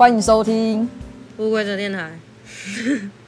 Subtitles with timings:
[0.00, 0.88] 欢迎收听
[1.36, 2.10] 乌龟的电台。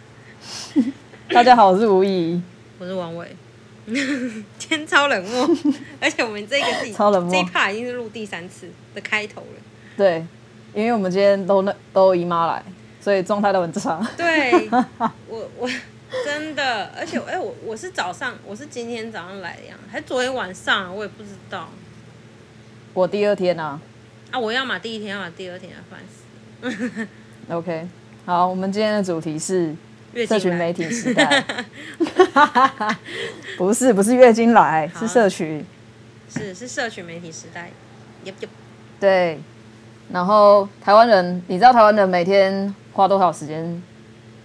[1.29, 2.41] 大家好，我是吴怡，
[2.79, 3.37] 我是王伟。
[3.85, 5.47] 今天超冷漠，
[6.01, 9.61] 而且我们这个是超冷漠，这一 part 已经是录第三次的开头了。
[9.99, 10.27] 对，
[10.73, 12.65] 因为我们今天都那都姨妈来，
[13.03, 14.01] 所以状态都很差。
[14.17, 14.67] 对，
[15.29, 15.69] 我我
[16.25, 21.69] 真的，而且哎、欸，我我是早上，我是今天早上来的呀，还是昨天晚上、啊，我也不知道。
[22.95, 23.79] 我第二天啊。
[24.31, 26.22] 啊，我要嘛第一天，要嘛第二天啊，烦死。
[27.51, 27.89] OK，
[28.25, 29.75] 好，我们今天的主题是
[30.29, 31.45] 社群媒体时代。
[33.59, 35.65] 不是，不是月经来，是社群。
[36.29, 37.71] 是是社群媒体时代。
[38.25, 38.49] Yep, yep.
[39.01, 39.41] 对。
[40.13, 43.83] 然后台湾人，你知道台湾人每天花多少时间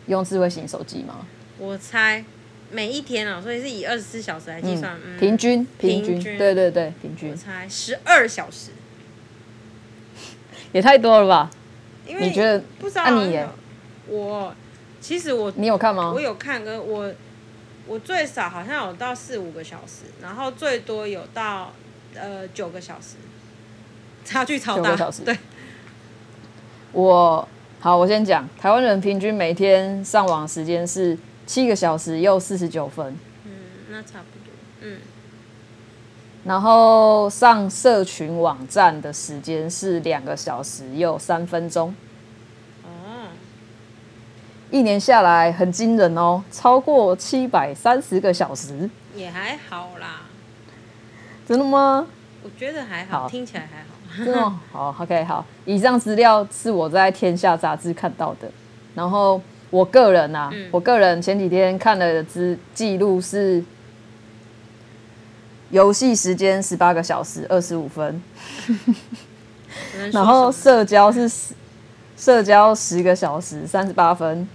[0.08, 1.26] 用智慧型手机吗？
[1.60, 2.24] 我猜
[2.72, 5.20] 每一天啊，所以是以二十四小时来计算，嗯嗯。
[5.20, 7.32] 平均，平均，对对对，平均。
[7.32, 8.72] 我猜十二小时。
[10.74, 11.50] 也太多了吧？
[12.08, 12.64] 因为你觉得？
[12.80, 13.48] 不知道、啊、你耶？
[14.08, 14.54] 我
[15.02, 16.12] 其实我你有看吗？
[16.14, 17.14] 我有看，跟我
[17.88, 21.74] 我最少好像有到四五个小时，然后最多有到
[22.16, 23.18] 呃九个小时，
[24.26, 24.96] 差距超大。
[25.26, 25.38] 对。
[26.94, 27.48] 我
[27.80, 33.16] 好，我先讲，台湾人平均每天上网时间是七个小时又四十九分。
[33.46, 33.52] 嗯，
[33.90, 34.54] 那差不多。
[34.82, 34.98] 嗯。
[36.48, 41.94] 然后上社群网站的时间是两个小时又三分钟。
[42.86, 43.28] 嗯，
[44.72, 48.90] 一年下来很惊人哦，超过七百三十个小时。
[49.14, 50.22] 也还好啦。
[51.46, 52.08] 真的吗？
[52.42, 54.24] 我觉得还好，好听起来还好。
[54.24, 54.40] 真的
[54.72, 55.46] 好，OK，好。
[55.66, 58.50] 以上资料是我在《天下》杂志看到的。
[58.96, 63.62] 然后我个人啊，嗯、我个人前几天看了资记录是。
[65.72, 68.22] 游戏时间十八个小时二十五分，
[70.12, 71.30] 然后社交是
[72.16, 74.48] 社交十个小时三十八分，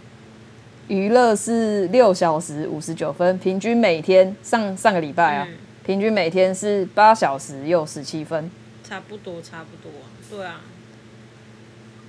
[0.89, 8.51] 娱乐是六小时五十九分，平均每天上上个礼拜啊，嗯、平均每天是八小时又十七分，
[8.83, 9.93] 差不多差不多，
[10.31, 10.61] 对啊，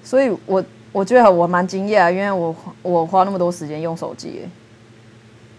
[0.03, 0.63] 所以我
[0.93, 4.47] 我觉得我蛮惊讶，因为我我花那么多时间用手机，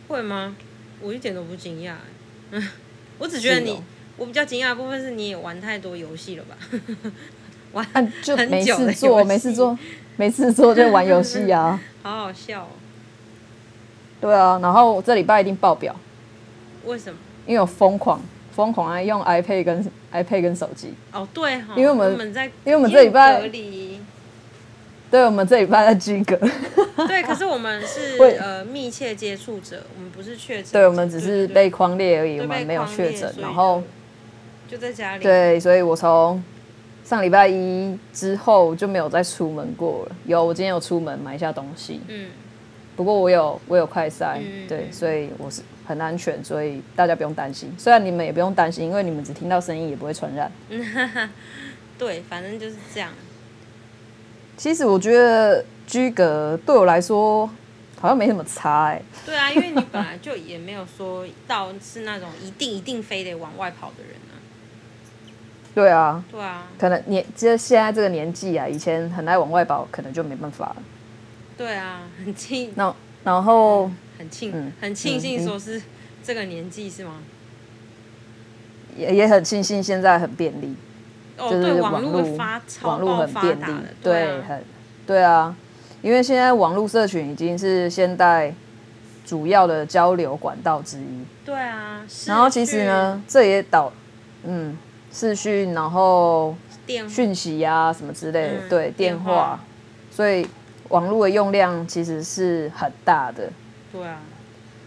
[0.09, 0.57] 会吗？
[1.03, 1.93] 我一点都不惊讶，
[3.19, 3.83] 我只觉得你，哦、
[4.17, 6.57] 我比较惊讶的部分是你也玩太多游戏了吧？
[7.73, 9.79] 玩很久就没事做，没事做，
[10.17, 11.81] 没事做就玩游戏啊！
[12.03, 12.69] 好好笑哦。
[14.21, 15.95] 对啊，然后这礼拜一定爆表。
[16.85, 17.19] 为什么？
[17.47, 18.21] 因为我疯狂
[18.55, 20.95] 疯狂爱用 iPad 跟 iPad 跟手机。
[21.13, 24.01] 哦，对哈、哦，因为我们，我们在，因为我们这礼拜隔离。
[25.15, 26.35] 对，我们这礼拜在居隔。
[27.07, 30.73] 对，可是我们是呃密切接触者，我们不是确诊。
[30.73, 33.33] 对，我们只是被框列而已，我们没有确诊。
[33.41, 33.81] 然后
[34.69, 35.23] 就在家里。
[35.23, 36.43] 对，所以我从
[37.05, 40.17] 上礼拜一之后就没有再出门过了。
[40.27, 42.01] 有，我今天有出门买一下东西。
[42.09, 42.27] 嗯。
[42.97, 47.73] 不过我有我有快筛，嗯、对，所以我是很安全，所以大家不用担心。
[47.79, 50.51] 虽然你们也不用担心，因为你们只听到声音，也不会传染。
[51.97, 53.11] 对，反正就是这样。
[54.57, 57.47] 其实我觉得居格对我来说
[58.01, 59.03] 好像没什么差哎、欸。
[59.27, 64.33] 对啊，因为你本来就也没有说到是那种一定一定非得往外跑的人啊。
[65.75, 66.25] 对啊。
[66.31, 66.67] 对啊。
[66.79, 70.77] 可能年，其实现在这个年纪啊，以前很爱往外跑，可能就没办法了。
[71.57, 72.73] 对啊，很庆。
[72.77, 72.95] 然
[73.25, 75.83] 然后很庆，很庆幸说是
[76.23, 77.21] 这个年纪是吗？
[78.97, 80.77] 也也很庆幸现在很便利。
[81.37, 82.23] 就是网络，
[82.83, 84.65] 网络很便利，对，很，
[85.07, 85.55] 对啊，
[86.01, 88.55] 因为现在网络社群已经是现代
[89.27, 91.25] 主要的交流管道之一。
[91.45, 93.93] 对啊，然后其实呢，这也导，
[94.45, 94.79] 嗯，
[95.13, 96.55] 视讯，然后
[97.09, 99.59] 讯息啊什么之类的，对，电话，
[100.11, 100.47] 所以
[100.91, 103.51] 网络的用量其实是很大的。
[103.93, 104.21] 对啊，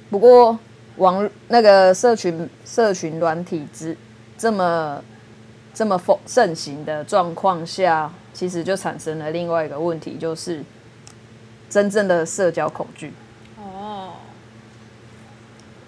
[0.10, 0.58] 不过
[0.96, 3.98] 网那个社群社群软体之
[4.38, 5.04] 这么。
[5.78, 10.64] 这么盛盛行的状况下，其实就产生了另外一个问题，就是
[11.70, 13.14] 真正的社交恐惧。
[13.60, 14.14] 哦，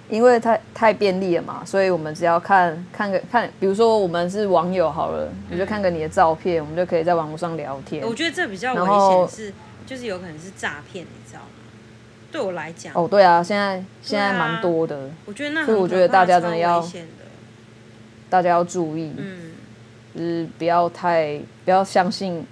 [0.07, 8.05] 因为太太便利了嘛，所以我们只要看看个看，比如说我们是网友好了，你就看个你的照片，我们就可以在网络上聊天。
[8.07, 9.53] 我觉得这比较危险，是
[9.87, 11.47] 就是有可能是诈骗，你知道吗？
[12.31, 16.87] 对我来讲，哦，对啊，现在现在蛮多的，我觉得那所以我觉得大家真的要
[18.29, 19.49] 大家要注意，嗯。
[20.15, 22.45] 就是不要太不要相信，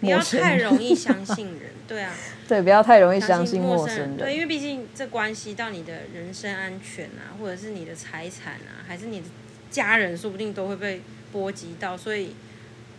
[0.00, 2.12] 不要太容易相信人，对啊，
[2.48, 9.26] 对，不要太容易相信陌生人，对，因为毕竟这关系到你的人身安全啊，或者是你的财产啊，还是你的
[9.70, 11.00] 家人，说不定都会被
[11.32, 12.34] 波及到，所以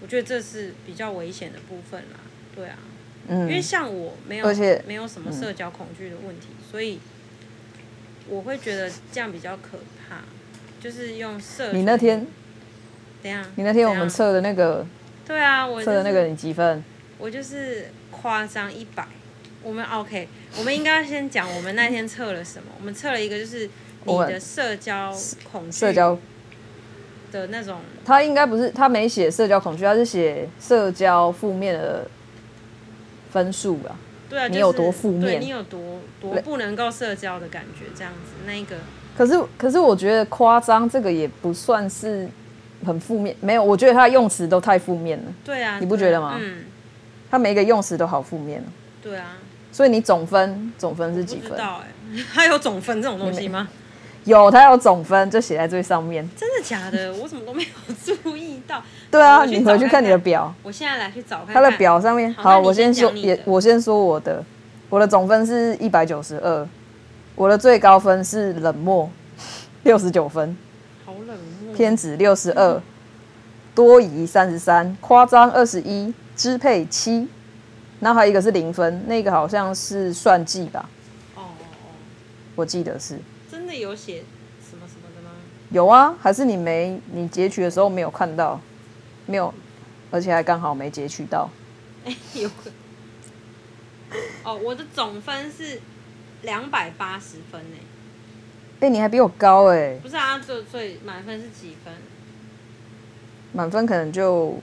[0.02, 2.20] 我觉得这是比较危险的部分啦，
[2.56, 2.78] 对啊，
[3.28, 7.00] 嗯，因为像我没有，而且没有什么社交恐惧的问题，所以
[8.30, 9.78] 我会觉得这样比较可
[10.08, 10.22] 怕。
[10.82, 12.28] 就是用社，你那天，
[13.26, 13.44] 怎样？
[13.56, 14.86] 你那天我们测的那个，
[15.26, 16.84] 对啊，我测的那个你几分？
[17.18, 19.04] 我就是夸张一百。
[19.64, 20.28] 我们 OK，
[20.60, 22.66] 我们应该要先讲我们那天测了什么。
[22.80, 23.68] 我们测了一个，就是
[24.04, 25.12] 你的社交
[25.52, 26.16] 恐惧，社交
[27.32, 27.80] 的那种。
[28.06, 32.08] 他应该不是，他没写社交恐惧，他是写社交负面的
[33.32, 33.98] 分数吧？
[34.30, 35.22] 对啊，你有多负面？
[35.22, 38.76] 对，你有多多不能够社交的感觉，这样子那一个。
[39.18, 42.30] 可是，可是我觉得夸张这个也不算是
[42.86, 45.26] 很负面，没有，我觉得他的用词都太负面了。
[45.44, 46.38] 对啊，你不觉得吗？
[46.40, 46.64] 嗯，
[47.30, 48.64] 他每一个用词都好负面。
[49.02, 49.38] 对啊。
[49.72, 51.50] 所以你总分总分是几分？
[51.50, 53.68] 不知道哎、欸， 他有总分这种东西吗？
[54.24, 56.28] 有，他有总分，就写在最上面。
[56.38, 57.14] 真的假的？
[57.16, 58.82] 我怎么都没有注意到。
[59.12, 60.54] 对啊，你回去看你的表。
[60.64, 61.56] 我现在来去找看看。
[61.56, 64.42] 他的表上面，好，好我先说，也我先说我的，
[64.90, 66.68] 我的总分是一百九十二，
[67.36, 69.10] 我的最高分是冷漠，
[69.84, 70.56] 六十九分。
[71.06, 71.65] 好冷漠。
[71.76, 72.82] 偏执六十二，
[73.76, 77.28] 多疑三十三，夸张二十一，支配七。
[78.00, 80.90] 然后还有一个是零分，那个好像是算计吧？
[81.36, 81.88] 哦哦哦，
[82.56, 83.18] 我记得是。
[83.50, 84.24] 真的有写
[84.70, 85.32] 什么什么的吗？
[85.70, 88.60] 有啊，还是你没你截取的时候没有看到？
[89.26, 89.54] 没有，
[90.12, 91.50] 而且还刚好没截取到。
[92.06, 92.50] 哎，有。
[94.44, 95.82] 哦，我的总分是
[96.44, 97.78] 两百八十分呢。
[98.86, 99.98] 哎，你还比我高哎。
[100.04, 101.92] 不是啊，最最满分是几分？
[103.52, 104.60] 满分可能就，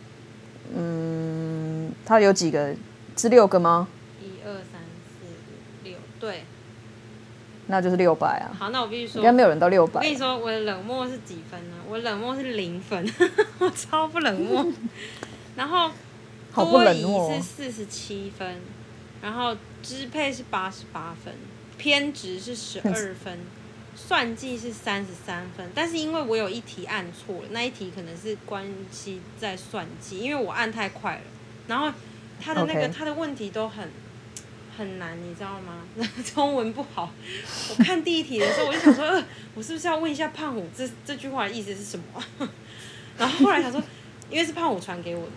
[0.72, 2.72] 嗯，它有几个？
[3.16, 3.88] 是六个吗？
[4.20, 6.44] 一二三四五六，对，
[7.66, 8.54] 那就是六百啊。
[8.56, 9.94] 好，那我必须说，应该没有人到六百。
[9.94, 11.76] 我跟你说，我的冷漠是几分呢？
[11.88, 13.04] 我冷漠是零分，
[13.58, 14.64] 我超不冷漠。
[15.56, 15.90] 然后
[16.54, 17.02] 多疑
[17.34, 18.60] 是四十七分，
[19.20, 21.34] 然后支配是八十八分，
[21.76, 23.40] 偏执是十二分，
[24.06, 25.70] 算计是三十三分。
[25.74, 31.22] 但是因为我有一题按错了，那一题可能是关系在算计，因为我按太快了，
[31.68, 31.92] 然后。
[32.44, 32.92] 他的那个，Okay.
[32.92, 33.88] 他的问题都很
[34.76, 35.84] 很难，你知道吗？
[36.34, 37.08] 中文不好。
[37.70, 42.04] 我看第一题的时候，我就想说，呃，我是不是要问一下胖虎，这这句话的意思是什么？
[43.16, 43.80] 然后后来想说，
[44.28, 45.32] 因为是胖虎传给我的，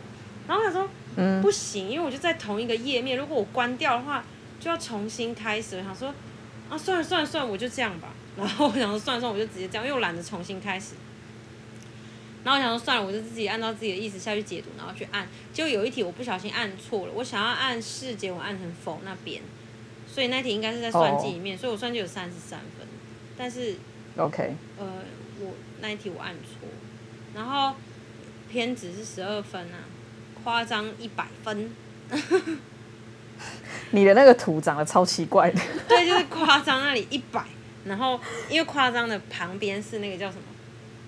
[0.48, 4.24] 然后我想说，嗯，不行，因为我就在同一个页面，如果我关掉的话，
[4.60, 5.78] 就要重新开始。
[5.78, 6.12] 我想说，
[6.72, 8.10] 啊，算了算了算了，我就这样吧。
[8.38, 10.96] 然后我想说，算了算了，我就直接这样，因为我懒得重新开始。
[12.44, 15.28] 然后我想说算了，我就自己按照自己的意思下去解读，然后去按。
[15.52, 19.42] 结果有一题我不小心按错了，我想要按是，结果按成否那边，
[20.08, 21.62] 所以那题应该是在算计里面，oh.
[21.62, 22.88] 所以我算计有三十三分。
[23.38, 23.76] 但是
[24.18, 24.86] ，OK，呃，
[25.40, 26.68] 我那一题我按错，
[27.34, 27.76] 然后
[28.52, 29.82] 偏执是十二分啊，
[30.44, 31.72] 夸张一百分。
[33.92, 35.60] 你的那个图长得超奇怪的。
[35.88, 37.44] 对，就是夸张那里一百，
[37.86, 40.42] 然后因为夸张的旁边是那个叫什么？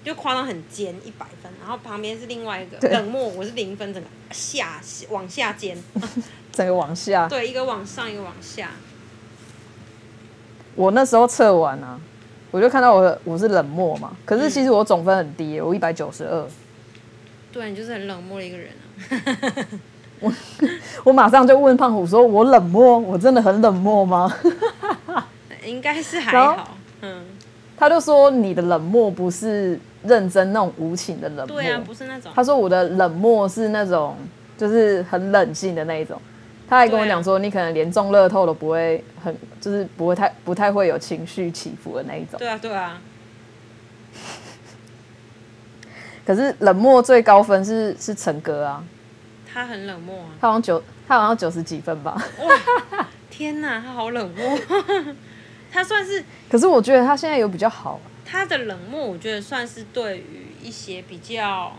[0.06, 4.80] 就夸张很尖一百分，然后旁边是另外一个冷漠，我是零分，整个下
[5.10, 5.78] 往下尖，
[6.54, 7.28] 整个往下。
[7.28, 8.70] 对，一个往上，一个往下。
[10.76, 12.00] 我那时候测完啊，
[12.52, 16.48] 我就看到我我是冷漠嘛，可是其实我总分很低，我一百九十二。
[17.52, 19.68] 对，你就是很冷漠的一个人啊。
[20.22, 20.34] 我
[21.04, 24.34] 我马上就问胖虎说：“我冷漠，我真的很冷漠吗？”
[25.68, 27.26] 应该是还好，嗯。
[27.80, 32.32] 他就说：“你的冷漠不是。”认真那种无情的冷漠，对啊，不是那种。
[32.34, 34.16] 他说我的冷漠是那种，
[34.56, 36.22] 就是很冷静的那一种。
[36.70, 42.40] 他还跟我讲说，你可能连中乐透都不会很，就是不会太不太会有情绪起伏的那一种。
[42.40, 43.02] 对啊，对啊。
[46.26, 48.82] 可是冷漠最高分是是陈哥啊，
[49.52, 52.16] 他很冷漠啊，他好像九，他好像九十几分吧。
[52.40, 54.58] 哇，天哪，他好冷漠。
[55.72, 58.00] 他算是，可是我觉得他现在有比较好。
[58.26, 61.74] 他的冷漠，我觉得算是对于一些比较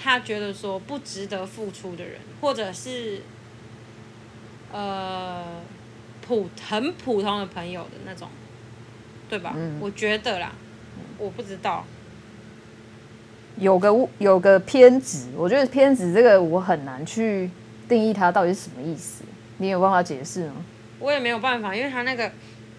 [0.00, 3.22] 他觉得说不值得付出的人，或者是
[4.72, 5.44] 呃
[6.26, 8.28] 普很普通的朋友的那种，
[9.28, 9.52] 对吧？
[9.56, 10.52] 嗯，我觉得啦，
[11.18, 11.84] 我不知道，
[13.58, 17.50] 有个有个偏执，我觉得偏执这个我很难去
[17.88, 19.22] 定义它到底是什么意思，
[19.58, 20.64] 你有办法解释吗？
[20.98, 22.30] 我也没有办法，因为他那个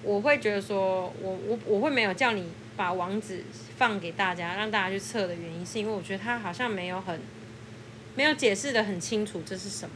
[0.03, 2.45] 我会觉得说我我我会没有叫你。
[2.75, 3.43] 把网址
[3.77, 7.19] 放给大家，让大家去测的原因，是因为我觉得他好像没有很
[8.15, 9.93] 没有解释的很清楚这是什么，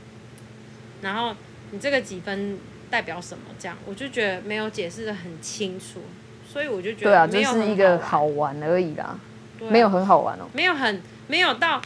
[1.01, 1.35] 然后
[1.71, 2.59] 你这个几分
[2.91, 6.01] 代表什么，这样我就觉得没有解释的很清楚，
[6.47, 8.61] 所以我就觉得对啊，就是一个好玩。
[8.61, 9.19] 而已啦，
[9.57, 11.81] 对没有很好玩哦，没有很没有到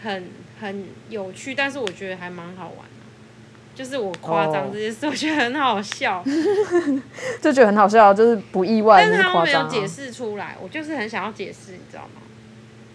[0.00, 2.76] 很很有趣，但是我觉得还蛮好玩。
[2.76, 2.89] 的，
[3.80, 6.22] 就是我夸张这件事，我觉得很好笑，
[7.40, 12.20] 就觉得很好笑，就是不意外，但是他们没有解释出来，啊、我就是很想要解释，你知道吗？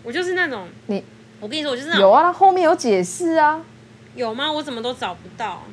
[0.03, 1.03] 我就是那种你，
[1.39, 3.59] 我跟你说，我就是那种有啊，他后面有解释啊，
[4.13, 4.51] 有吗？
[4.51, 5.63] 我怎么都找不到。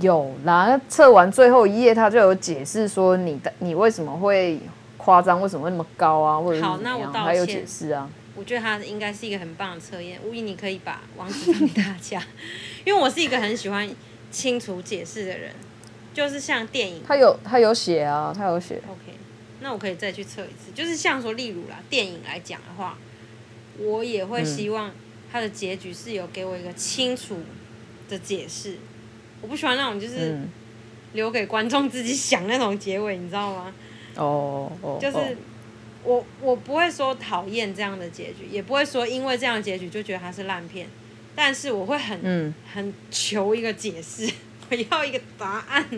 [0.00, 4.58] 有啦，测完最后一页，他就有解释说你的你为什么会
[4.96, 6.40] 夸张，为什么会那么高啊？
[6.40, 7.22] 或者好，那我道歉。
[7.22, 8.10] 还有解释啊。
[8.34, 12.22] 我觉得他应该是一个很棒的测验，吴仪，你可以把网址放给大家，
[12.86, 13.84] 因为我是一个很喜欢
[14.30, 15.52] 清楚解释的人，
[16.12, 18.76] 就是像电影，他有他有写啊，他有写。
[18.88, 19.18] OK，
[19.60, 22.98] 那我可以再去测一次，就是像说，例如啦，电影来讲的话，
[23.78, 24.92] 我也会希望
[25.32, 27.38] 他的结局是有给我一个清楚
[28.08, 28.76] 的解释。
[29.40, 30.38] 我不喜欢那种就是
[31.12, 33.72] 留给观众自己想那种结尾，你知道吗？
[34.16, 35.36] 哦哦，就是
[36.02, 40.88] 我我不会说讨厌这样的结局，也不会说因为这样的结局就觉得它是烂片，
[41.40, 44.28] 但是我会很、嗯、很求一个解释，
[44.68, 45.88] 我要一个答案，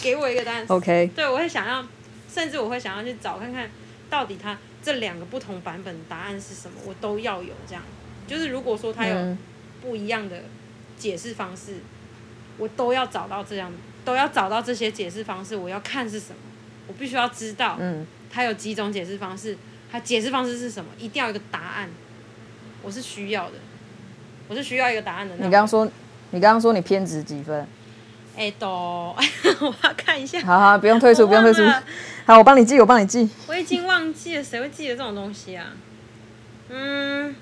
[0.00, 0.64] 给我一个答案。
[0.68, 1.84] OK，对，我会想要，
[2.32, 3.68] 甚至我会想要去找看看
[4.08, 7.82] 到底它这两个不同版本的答案是什么，我都要有这样。
[8.28, 9.36] 就是如果说它有
[9.82, 10.44] 不一样的
[10.96, 11.80] 解释方式。
[12.58, 13.72] 我都要找到这样，
[14.04, 15.56] 都要找到这些解释方式。
[15.56, 16.36] 我要看是什么，
[16.86, 19.56] 我必须要知道，嗯，它有几种解释方式，
[19.90, 21.88] 它解释方式是什么，一定要有一个答案。
[22.82, 23.54] 我是需要的，
[24.50, 25.34] 我是需要一个答案的。
[25.36, 25.88] 你刚刚说，
[26.32, 27.60] 你刚刚说你偏执几分？
[28.36, 28.66] 哎、欸，都，
[29.60, 30.40] 我要看一下。
[30.40, 31.62] 好好，不用退出，不用退出。
[32.26, 33.28] 好，我帮你记，我帮你记。
[33.46, 35.66] 我已经忘记了，谁会记得这种东西啊？
[36.68, 37.32] 嗯，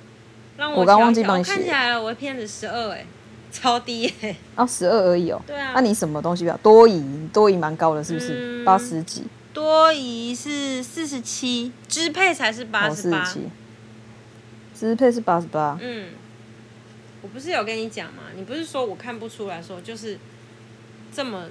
[0.59, 1.53] 让我，我刚忘记帮你写。
[1.53, 3.07] 我看起来我偏执十二，哎。
[3.51, 4.13] 超低！
[4.55, 5.41] 啊， 十二而已哦。
[5.47, 5.71] 对啊。
[5.73, 7.03] 那、啊、你什么东西比较多疑？
[7.33, 8.63] 多疑蛮高的，是不是？
[8.63, 9.25] 八十几。
[9.55, 13.25] 多疑是四十七，支配才是八十八。
[14.79, 15.79] 支配是八十八。
[15.81, 16.09] 嗯。
[17.23, 18.25] 我不是有跟你讲吗？
[18.35, 20.19] 你不是说我看不出来说就是
[21.13, 21.47] 这么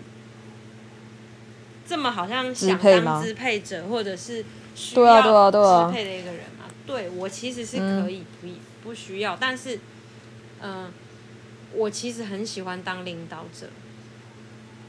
[1.88, 4.44] 这么好像想当支配者，或者是
[4.76, 6.66] 需要支配的一个人吗？
[6.86, 8.48] 对，对，我其实是可以不
[8.84, 9.76] 不需要，但是
[10.62, 10.84] 嗯。
[10.84, 10.92] 呃
[11.74, 13.68] 我其实很喜欢当领导者，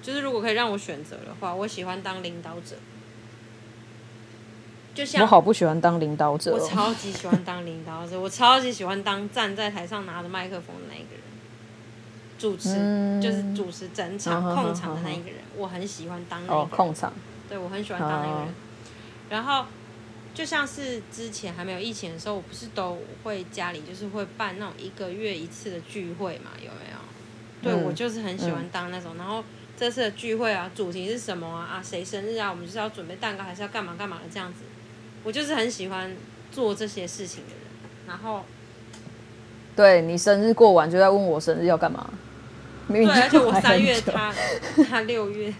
[0.00, 2.76] 就是如果可以让我选择的话，我喜欢当领导者。
[4.98, 11.22] 就像我好不喜欢当领导者，我超级喜欢当领导者，我超级喜欢当站在台上拿着麦克风的那一个人，
[12.36, 17.12] 主持、嗯、就是主持整场控场的那一个人，我很喜欢当那个人控场，
[17.48, 18.48] 对，我很喜欢当那个人，
[19.30, 19.64] 然后。
[20.34, 26.52] 就像是之前还没有疫情的时候，我不是都会家里就是会办那种一个月一次的聚会嘛？
[26.58, 26.98] 有没有？
[27.60, 29.16] 对，嗯、我就是很喜欢当那种。
[29.16, 29.42] 嗯、然后
[29.76, 31.80] 这次的聚会啊，主题是什么啊？
[31.80, 32.50] 啊，谁生日啊？
[32.50, 34.60] 我们就是要准备蛋糕，还是要干嘛干嘛的这样子。
[35.24, 36.14] 我就是很喜欢
[36.50, 37.60] 做这些事情的人。
[38.06, 38.44] 然后，
[39.76, 42.10] 对你生日过完就在问我生日要干嘛？
[42.88, 44.32] 对，而且我三月他，
[44.76, 45.52] 他 他六月。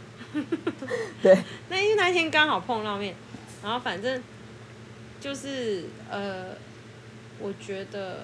[1.23, 1.37] 对，
[1.69, 3.15] 那因为那一天刚好碰到面，
[3.62, 4.23] 然后反正。
[5.21, 6.50] 就是呃，
[7.41, 8.21] 我觉得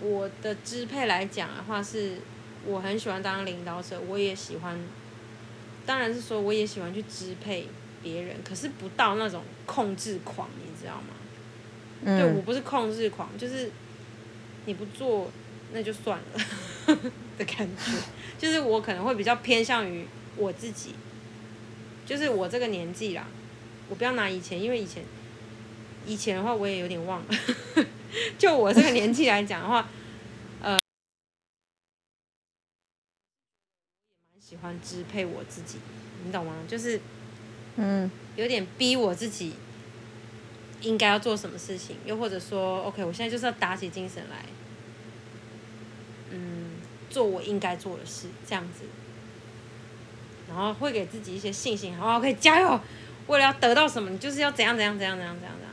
[0.00, 2.18] 我的支配来讲的话，是
[2.64, 4.78] 我很喜欢当领导者，我也喜欢，
[5.84, 7.66] 当然是说我也喜欢去支配
[8.02, 11.14] 别人，可是不到那种控制狂，你知道吗？
[12.04, 12.18] 嗯。
[12.18, 13.70] 对，我不是控制狂，就是
[14.66, 15.30] 你不做
[15.72, 16.40] 那就算了
[17.38, 17.92] 的感觉，
[18.38, 20.06] 就是我可能会比较偏向于
[20.36, 20.94] 我自己，
[22.04, 23.26] 就是我这个年纪啦，
[23.88, 25.04] 我不要拿以前，因为以前。
[26.04, 27.34] 以前的话我也有点忘了，
[28.36, 29.88] 就我这个年纪来讲的话，
[30.60, 30.80] 呃，
[34.10, 35.78] 也蛮喜欢支配我自己，
[36.24, 36.56] 你懂吗？
[36.66, 37.00] 就是，
[37.76, 39.54] 嗯，有点逼我自己
[40.82, 44.44] 应该要做什么事情，又或者说，OK，我现在就是要打起精神来，
[46.30, 46.72] 嗯，
[47.08, 48.84] 做我应该做的事，这样子，
[50.48, 52.80] 然后会给自己一些信心，好，OK，加油，
[53.28, 55.72] 为了要得到什么，你就是要怎样怎样怎样怎样怎样怎样。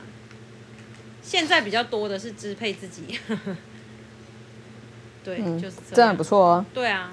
[1.22, 3.18] 现在比较多的是支配自己，
[5.22, 6.66] 对，嗯、就是这样，这样不错啊。
[6.72, 7.12] 对啊，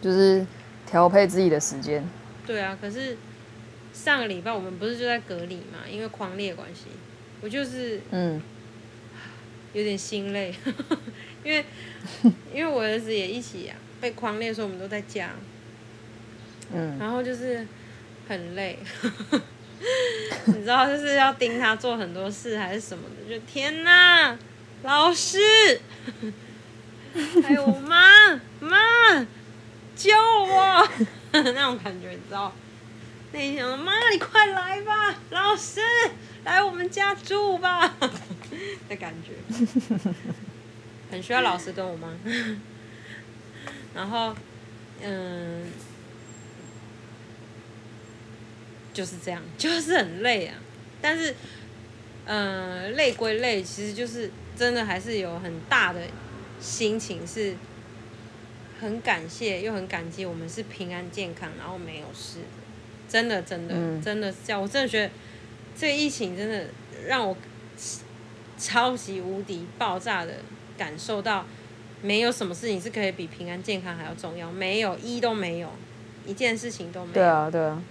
[0.00, 0.46] 就是
[0.86, 2.08] 调配自己的时间。
[2.46, 3.16] 对啊，可是
[3.92, 5.86] 上个礼拜我们不是就在隔离嘛？
[5.90, 6.86] 因为狂烈关系，
[7.40, 8.40] 我就是嗯，
[9.72, 10.54] 有点心累，
[11.44, 11.64] 因为
[12.54, 15.30] 因为我儿子也一起呀、啊，被匡列，所以我们都在家。
[16.72, 17.66] 嗯，然后就是
[18.28, 18.78] 很累。
[20.46, 24.36] 你知道，就是要盯他做很多事还是什么的，就天哪，
[24.82, 25.38] 老师，
[27.42, 29.26] 还有我妈妈
[29.96, 30.88] 救我
[31.32, 32.54] 那种感觉，你知道？
[33.32, 35.80] 那一天我说妈，你快来吧，老师
[36.44, 37.96] 来我们家住吧
[38.88, 39.34] 的感觉，
[41.10, 42.08] 很需要老师跟我妈。
[43.94, 44.34] 然后
[45.00, 45.70] 嗯，
[48.92, 50.56] 就是这样，就是很累啊。
[51.00, 51.34] 但是，
[52.24, 56.00] 嗯，累归累，其实就是真的还是有很大的
[56.60, 57.54] 心情，是
[58.80, 62.59] 很感谢又很感激我们是平安健康，然后没有事的。
[63.10, 64.62] 真的，真的，嗯、真的是这样。
[64.62, 65.10] 我真的觉得
[65.76, 66.66] 这个疫情真的
[67.08, 67.36] 让我
[68.56, 70.34] 超级无敌爆炸的
[70.78, 71.44] 感受到，
[72.02, 75.68] 没有什么事情是可以比平安健康还要重要，没有一都没有，
[76.24, 77.14] 一件事情都没有。
[77.14, 77.82] 对啊，对啊，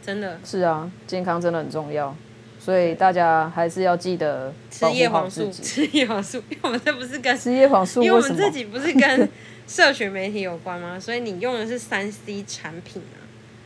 [0.00, 2.14] 真的是啊，健康真的很重要，
[2.60, 9.28] 所以大家还是要记得吃叶黄素，吃叶黄素，因为我们这不是跟吃叶黄素，因为我们自己不是跟
[9.66, 11.00] 社群媒体有关吗？
[11.00, 13.17] 所以你用的是三 C 产品啊。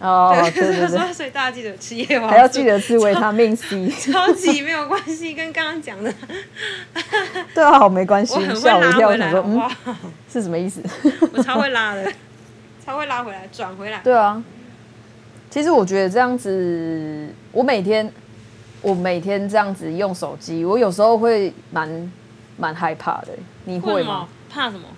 [0.02, 6.12] 哦，对对对， 所以大家记得吃叶黄素，还要记得吃维他命 C，超级没有关系，跟刚刚讲的，
[7.54, 9.62] 对啊，好没关系，吓我一跳，我想说，嗯，
[10.32, 10.82] 是什么意思？
[11.32, 12.12] 我超会拉的，
[12.84, 14.00] 超会拉回来，转回来。
[14.02, 14.42] 对啊，
[15.48, 18.12] 其实我觉得这样子，我每天，
[18.80, 22.12] 我每天这样子用手机，我有时候会蛮
[22.56, 23.28] 蛮害怕的。
[23.66, 24.26] 你会吗？
[24.50, 24.88] 怕什么？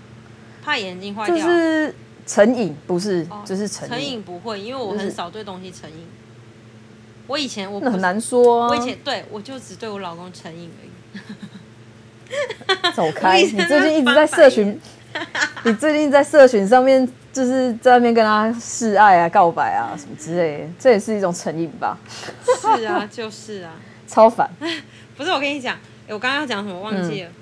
[0.64, 1.36] 怕眼睛坏掉？
[1.36, 1.94] 就是。
[2.26, 3.94] 成瘾不是，哦、就是成瘾。
[3.94, 6.06] 成瘾不会，因为我很少对东西成瘾。
[7.26, 8.68] 我以前我很难说、啊。
[8.68, 10.90] 我以前对我就只对我老公成瘾而已。
[12.94, 13.40] 走开！
[13.42, 14.80] 你最近一直在社群，
[15.64, 21.98] 你最近在社群上面就是在那边跟他示爱啊、告白啊什么之类的，这也是一种成瘾吧？
[22.60, 23.72] 是啊， 就是啊，
[24.08, 24.50] 超烦。
[25.16, 25.78] 不是我跟你讲，
[26.08, 27.28] 我刚刚要讲什么忘记了？
[27.28, 27.34] 嗯、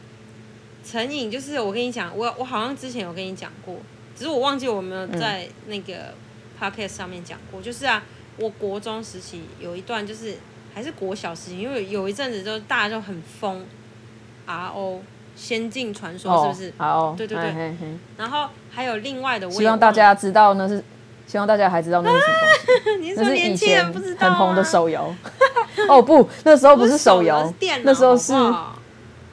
[0.85, 3.77] 成瘾就是我跟你讲，我我好像之前有跟你讲过。
[4.23, 6.14] 只是我忘记我有没有在那个
[6.61, 8.00] podcast 上面讲过，嗯、就是啊，
[8.37, 10.37] 我国中时期有一段，就是
[10.73, 13.66] 还是国小时期，因为有一阵子就大家就很疯
[14.47, 15.01] RO
[15.35, 16.73] 仙境传说，是不是？
[16.79, 17.53] 好，对对对。
[17.53, 20.85] 嘿嘿然后还有另外的，希望大家知道那是，
[21.27, 23.01] 希望大家还知道那是什么东西？
[23.03, 25.12] 你说年轻人不知道、啊、很红的手游。
[25.88, 28.33] 哦不，那时候不是手游，那时候是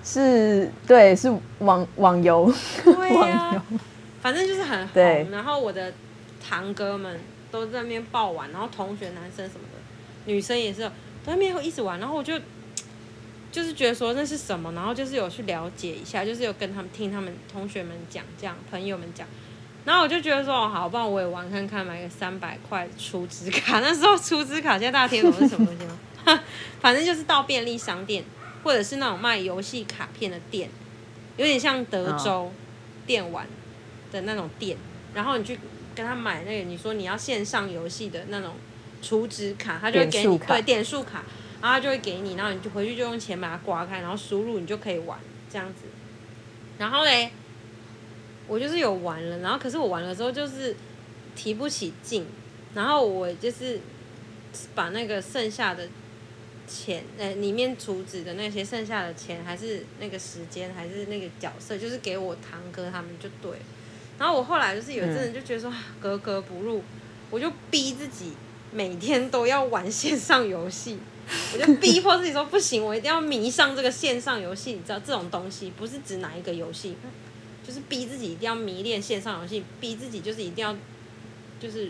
[0.03, 2.51] 是，对，是网 网游，
[2.83, 3.61] 对啊、网游。
[4.21, 5.93] 反正就是很红，然后我的
[6.45, 7.19] 堂哥们
[7.51, 10.91] 都在那边爆玩，然后同学男生什么的，女生也是在
[11.27, 12.39] 那边会一直玩，然后我就
[13.51, 19.27] 就是觉得说那是什么，然后就是有去了解一下，就是有跟他们听他们同学们讲，这样朋友们讲，
[19.85, 26.43] 然后我就觉得说哦好，不然我也玩看看，买个三百块储值卡，那时候储值卡， 现在大家听懂是什么东西吗？
[26.79, 28.23] 反正就是到便利商店
[28.63, 30.69] 或者是那种卖游戏卡片的店，
[31.37, 32.51] 有点像德州
[33.07, 33.47] 电玩。
[34.11, 34.77] 的那种店，
[35.13, 35.59] 然后你去
[35.95, 38.53] 跟他买那个，你说你要线上游戏的那种
[39.01, 41.23] 储值卡，他就会给你对点数卡，
[41.61, 45.19] 然后他就会给你，然后你就回去就用钱把它刮开，然后输入你就可以玩
[45.51, 45.85] 这样子。
[46.77, 47.31] 然后嘞，
[48.47, 50.75] 我就是有玩了，然后可是我玩了之后就是
[51.35, 52.25] 提不起劲，
[52.73, 53.79] 然后我就是
[54.73, 55.87] 把那个剩下的
[56.67, 63.51] 钱，呃，里面储值的那些剩下的钱，还是那个时间，还是那个角色，就是给我堂哥他们就对。
[64.19, 66.83] 然后我后来就是有一阵子就觉得说 格格不入，
[67.29, 68.33] 我就逼自己
[68.73, 70.99] 每天都要玩线上游戏，
[71.53, 74.73] 我就逼迫自己说不行，我一定要迷上这个线上游戏。
[74.73, 76.97] 你知道这种东西不是指哪一个游戏，
[77.65, 80.75] 就是逼自己一定要迷恋线上游戏，逼自己就是一定要
[81.59, 81.85] 就是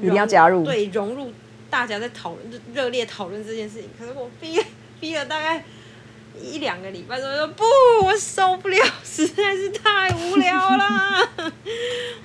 [0.00, 1.32] 一定要加入，对，融入
[1.70, 3.88] 大家在讨论热烈讨论这件事情。
[3.98, 4.60] 可是我逼
[4.98, 5.64] 逼了大概。
[6.40, 7.64] 一两个礼拜之后说不，
[8.04, 11.28] 我受不了，实在是太无聊了。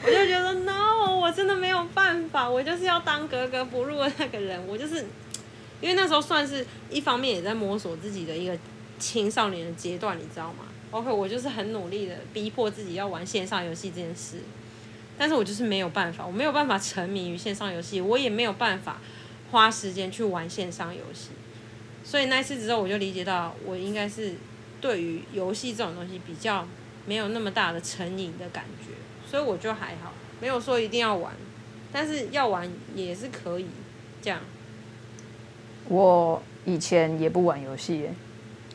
[0.04, 4.66] 我就觉得 no，我真的没有办法，我就是要当格格不入的那个人。
[4.68, 5.06] 我就是
[5.80, 8.58] 因为那时候算是一方面也在摸索自己的一个
[9.00, 14.38] 青少年的阶段，你知道吗？OK，我就是很努力的逼迫自己要玩线上游戏这件事，
[15.18, 18.98] 但是我就是没有办法，我没有办法沉迷于线上游戏，我也没有办法
[19.52, 21.30] 花时间去玩线上游戏。
[22.04, 24.34] 所以那次之后，我就理解到，我应该是
[24.80, 26.68] 对于游戏这种东西比较
[27.06, 28.94] 没有那么大的成瘾的感觉，
[29.30, 31.34] 所以我就还好，没有说一定要玩，
[31.92, 33.68] 但是要玩也是可以
[34.22, 34.40] 这样。
[35.88, 38.10] 我以前也不玩游戏，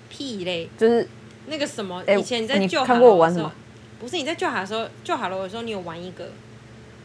[0.09, 1.09] 屁嘞，就是
[1.47, 3.53] 那个什么，以前你在旧看过我玩什么？
[3.99, 6.31] 不是你在救海的时候，救海了的时候，你有玩一个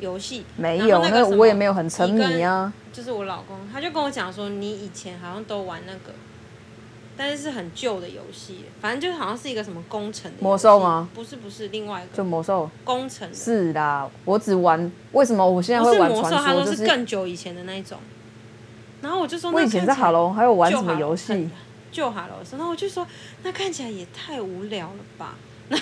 [0.01, 0.43] 游戏？
[0.57, 2.73] 没有，那个我也没有很沉迷啊。
[2.91, 6.13] 就是我老公，他就跟我讲说，你以前好像都玩那个，
[7.15, 11.07] 但是是很旧的游戏，反正就好像是一个什么工程的魔兽吗？
[11.13, 16.35] 不是不是，另外一个就魔兽工程是啦，我只玩，为什么我现在会玩魔兽？
[16.35, 17.97] 他说是更久以前的那一种。
[19.01, 21.49] 然后我就说，我以前在哈喽还有玩什么游戏？
[21.91, 23.07] 旧哈喽然后我就说，
[23.43, 25.35] 那看起来也太无聊了吧？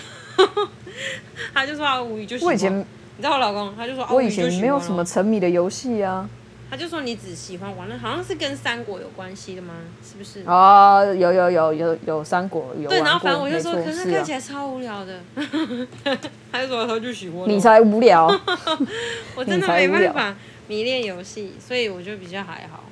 [1.54, 2.86] 他就说他无语，就是我以前
[3.20, 6.26] 你知道我老公他就说，我以前没有什么沉迷的游戏啊。
[6.72, 9.74] 他就说你只喜欢玩的，好像是跟三国有关系的吗？
[10.02, 10.42] 是不是？
[10.46, 12.90] 啊，有有有有有三国有。
[12.90, 15.20] 对，然后反正我就说，可是看起来超无聊的。
[16.50, 17.44] 他就说他就喜欢。
[17.46, 18.28] 你才无聊。
[19.36, 20.34] 我真的没办法
[20.70, 22.86] 迷恋游戏，所以我就比较还好。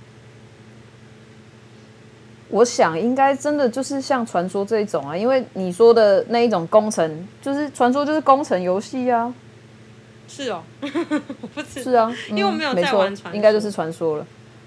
[2.50, 9.34] 我想应该真的就是像传说这一种啊，因为你说的那一种工程，就是传说就是工程游戏啊。
[10.28, 14.26] 是哦， 不是是啊，因为我没有在玩传说，应该就是传说了。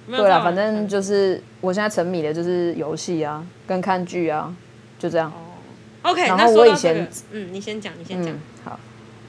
[0.09, 4.53] 对啦，反正就是我现在沉迷的就是游戏啊，跟看剧啊，
[4.99, 5.31] 就这样。
[5.31, 6.27] 哦，OK。
[6.27, 8.35] 然后我以前，嗯，你先讲，你先讲。
[8.65, 8.81] 好，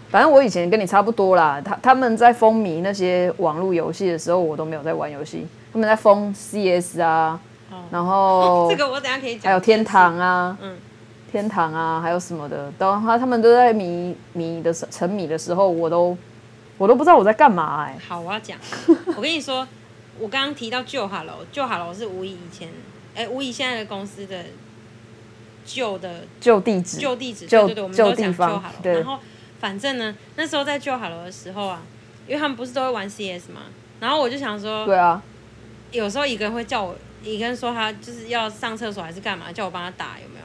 [0.10, 1.62] 反正我以前跟你差不多啦。
[1.64, 5.46] 他他们在风靡那些网络游戏的时候，我都没有在玩游戏。
[5.72, 7.40] 他们在封 CS 啊，
[7.92, 9.44] 然后 这个我等下可以讲。
[9.44, 10.78] 还有天堂啊，嗯。
[11.32, 16.18] 天堂啊，还有什么的，都他他们都在迷迷的沉迷的时候，我都
[16.78, 18.00] 我都不知道我在干嘛哎、欸。
[18.08, 18.58] 好，我要讲，
[19.16, 19.68] 我跟你说，
[20.20, 22.68] 我刚刚提到旧哈喽，旧哈喽是吴以以前，
[23.16, 24.44] 哎、欸，无以现在的公司的
[25.66, 28.74] 旧的旧地址，旧地址，旧对对对，我们都讲旧哈喽。
[28.84, 29.18] 对然后
[29.60, 31.82] 反正呢，那时候在旧哈喽的时候啊，
[32.28, 33.62] 因为他们不是都会玩 CS 嘛，
[34.00, 35.22] 然后我就想说，对啊，
[35.92, 40.41] 有时候一个人会叫我，一个人说他就是要上厕所还是干嘛，叫我帮他打，有没有？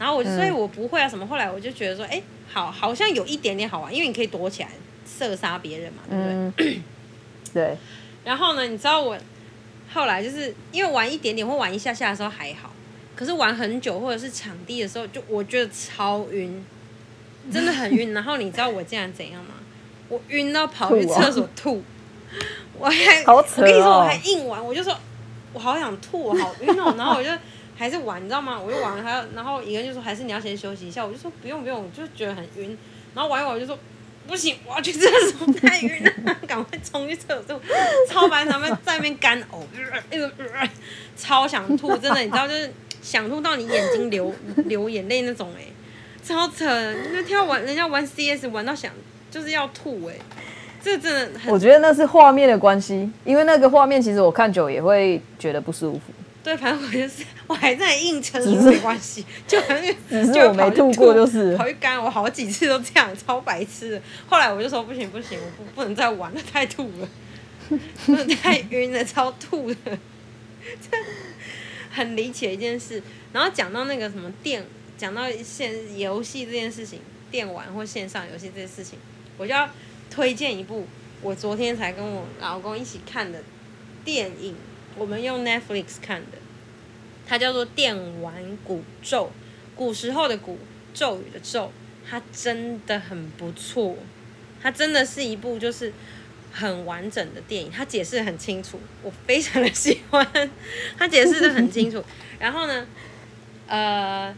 [0.00, 1.26] 然后我就，所以我不会啊什么。
[1.26, 4.70] 后来我就觉得说，哎，好，好像有一点点好玩，因为你可以躲起来
[5.06, 6.74] 射杀别人嘛，对不对？
[6.74, 6.84] 嗯、
[7.52, 7.76] 对。
[8.24, 9.14] 然后呢，你知道我
[9.92, 12.72] 后来就是因为玩一点点或玩一下下的时候还好，
[13.14, 16.64] 可是玩很久或者是场地的时候，就我觉得超晕，
[17.52, 18.12] 真的很晕。
[18.16, 19.50] 然后你知道我竟然怎样吗？
[20.08, 21.84] 我晕到跑去厕所吐，吐
[22.78, 24.96] 我还我跟你说我还硬玩，我就说
[25.52, 26.94] 我好想吐，我好晕哦。
[26.96, 27.28] 然后我就。
[27.80, 28.60] 还是玩，你知道吗？
[28.60, 31.02] 我就玩，还，然后一个人就说，还是你要先休息一下。
[31.02, 32.76] 我就说不用不用，我就觉得很晕。
[33.14, 33.78] 然后玩一玩，我就说
[34.28, 37.58] 不行，我要去厕所，太晕了，赶快冲去厕所。
[38.06, 40.30] 超白他们在那边干呕，
[41.16, 44.30] 超想吐，真的，你知道，就是想吐到你眼睛流
[44.66, 45.64] 流眼泪那种，哎，
[46.22, 46.66] 超扯。
[47.14, 48.92] 那天玩人家玩 CS 玩到想
[49.30, 50.14] 就是要吐，哎，
[50.82, 51.50] 这真的很。
[51.50, 56.00] 我觉得那是画面的关系，因为那个画面其实我看久也会觉得不舒服。
[56.42, 64.02] 对，反正我就是，我还在硬撑，没关系，就反正只是我没吐过，就是跑去干，我好几次都这样，超白痴的。
[64.26, 67.08] 后来我就说不行不行，我不不能再玩了，太吐了，
[68.06, 69.76] 真的太晕了，超吐的，
[70.64, 70.96] 这
[71.90, 73.02] 很离奇的一件事。
[73.34, 74.64] 然后讲到那个什么电，
[74.96, 77.00] 讲到线游戏这件事情，
[77.30, 78.98] 电玩或线上游戏这件事情，
[79.36, 79.68] 我就要
[80.10, 80.86] 推荐一部
[81.20, 83.42] 我昨天才跟我老公一起看的
[84.06, 84.56] 电影。
[84.96, 86.38] 我们用 Netflix 看的，
[87.26, 89.26] 它叫做《电玩古咒》，
[89.76, 90.58] 古时候的古，
[90.92, 91.72] 咒语的咒，
[92.08, 93.96] 它真的很不错，
[94.60, 95.92] 它真的是一部就是
[96.52, 100.26] 很完整的电影，它解释得很清楚，我非常的喜欢，
[100.98, 102.04] 它解释的很清楚。
[102.38, 102.86] 然后呢，
[103.68, 104.34] 呃，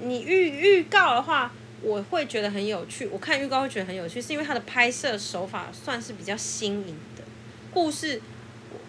[0.00, 7.24] 你预预告的话，我会觉得很有趣，我看预告会觉得很有趣，是因为它的拍摄手法算是比较新颖的，
[7.72, 8.22] 故事。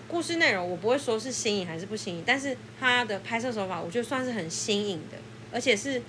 [0.10, 5.18] 故事内容我不会说是新颖还是不新颖，但是它的拍摄手法我觉得算是很新颖的，
[5.54, 6.02] 而且是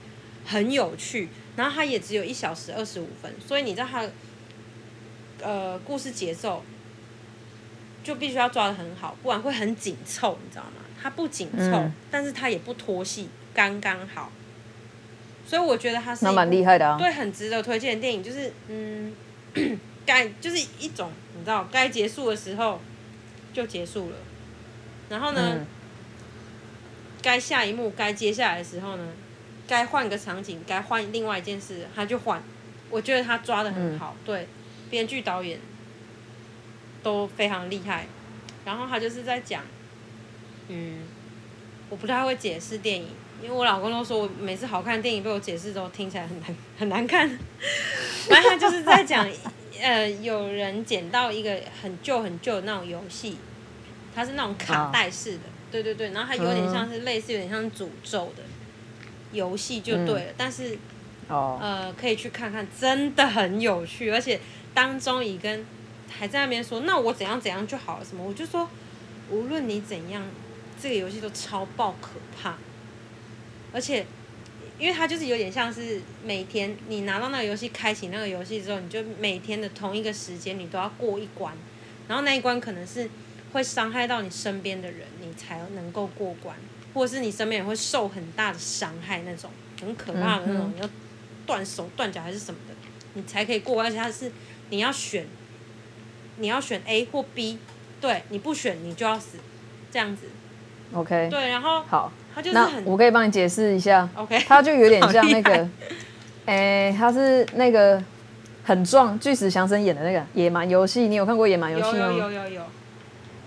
[0.46, 1.28] 很有趣。
[1.54, 4.08] 然后它也只有一小时二十五分，所以你知道它
[5.42, 6.64] 呃故事节奏
[8.02, 10.82] 就必须要抓得很好，不然会很紧凑，你知道吗？
[11.02, 14.32] 它不紧凑，嗯、但是它也不拖戏，刚刚好。
[15.46, 18.22] 所以我觉得它是那蛮厉害的啊，对，很值得推荐的电影。
[18.22, 19.12] 就是嗯，
[20.06, 22.80] 该就是一种你知道该结束的时候。
[23.52, 24.16] 就结束了，
[25.08, 25.66] 然后呢，
[27.20, 29.08] 该、嗯、下一幕，该接下来的时候呢，
[29.66, 32.40] 该换个场景，该换另外一件事，他就换。
[32.90, 34.48] 我觉得他抓的很好，嗯、对，
[34.88, 35.58] 编剧导演
[37.02, 38.06] 都非常厉害。
[38.64, 39.62] 然后他就是在讲，
[40.68, 40.98] 嗯，
[41.88, 43.08] 我不太会解释电影，
[43.42, 47.28] 因为我老公都说我每次好看的电影被我解释之后听起来很难很难看。
[48.28, 49.26] 反正他就是在讲。
[49.80, 53.36] 呃，有人捡到一个很旧很旧的那种游戏，
[54.14, 58.42] 它是那种卡带式的，哦、对对对，然后它有点像是类似，有点像诅咒的
[59.32, 60.78] 游戏就对了，嗯、但是，
[61.28, 64.40] 哦，呃，可以去看看，真的很有趣，而且
[64.72, 65.64] 当中乙跟
[66.08, 68.68] 还在那边说，那我怎样怎样就好了，什么，我就说，
[69.30, 70.22] 无论你怎样，
[70.80, 72.56] 这个游戏都超爆可怕，
[73.72, 74.06] 而且。
[74.80, 81.54] 因为它就是有点像是每天你拿到那个游戏，开启那个游戏之后，你就每天的同一个时间你都要过一关，
[82.08, 83.08] 然后那一关可能是
[83.52, 86.56] 会伤害到你身边的人，你才能够过关，
[86.94, 90.88] 或者是你身边人会受很大的伤害那种，很可怕的那种，你要
[91.46, 92.74] 断手断脚还是什么的，
[93.14, 94.32] 你才可以过关，而且它是
[94.70, 95.26] 你要选，
[96.38, 97.58] 你要选 A 或 B，
[98.00, 99.36] 对，你不选你就要死，
[99.90, 100.26] 这样子。
[100.94, 101.28] OK。
[101.30, 104.08] 对，然后好，它就是很，我可以帮你解释一下。
[104.14, 104.38] OK。
[104.46, 105.68] 它就有点像那个，
[106.46, 108.02] 哎，它是那个
[108.64, 112.06] 很壮，巨石强森演的那个《野蛮游戏》，你有看过《野蛮游戏》吗？
[112.06, 112.62] 有有有有有。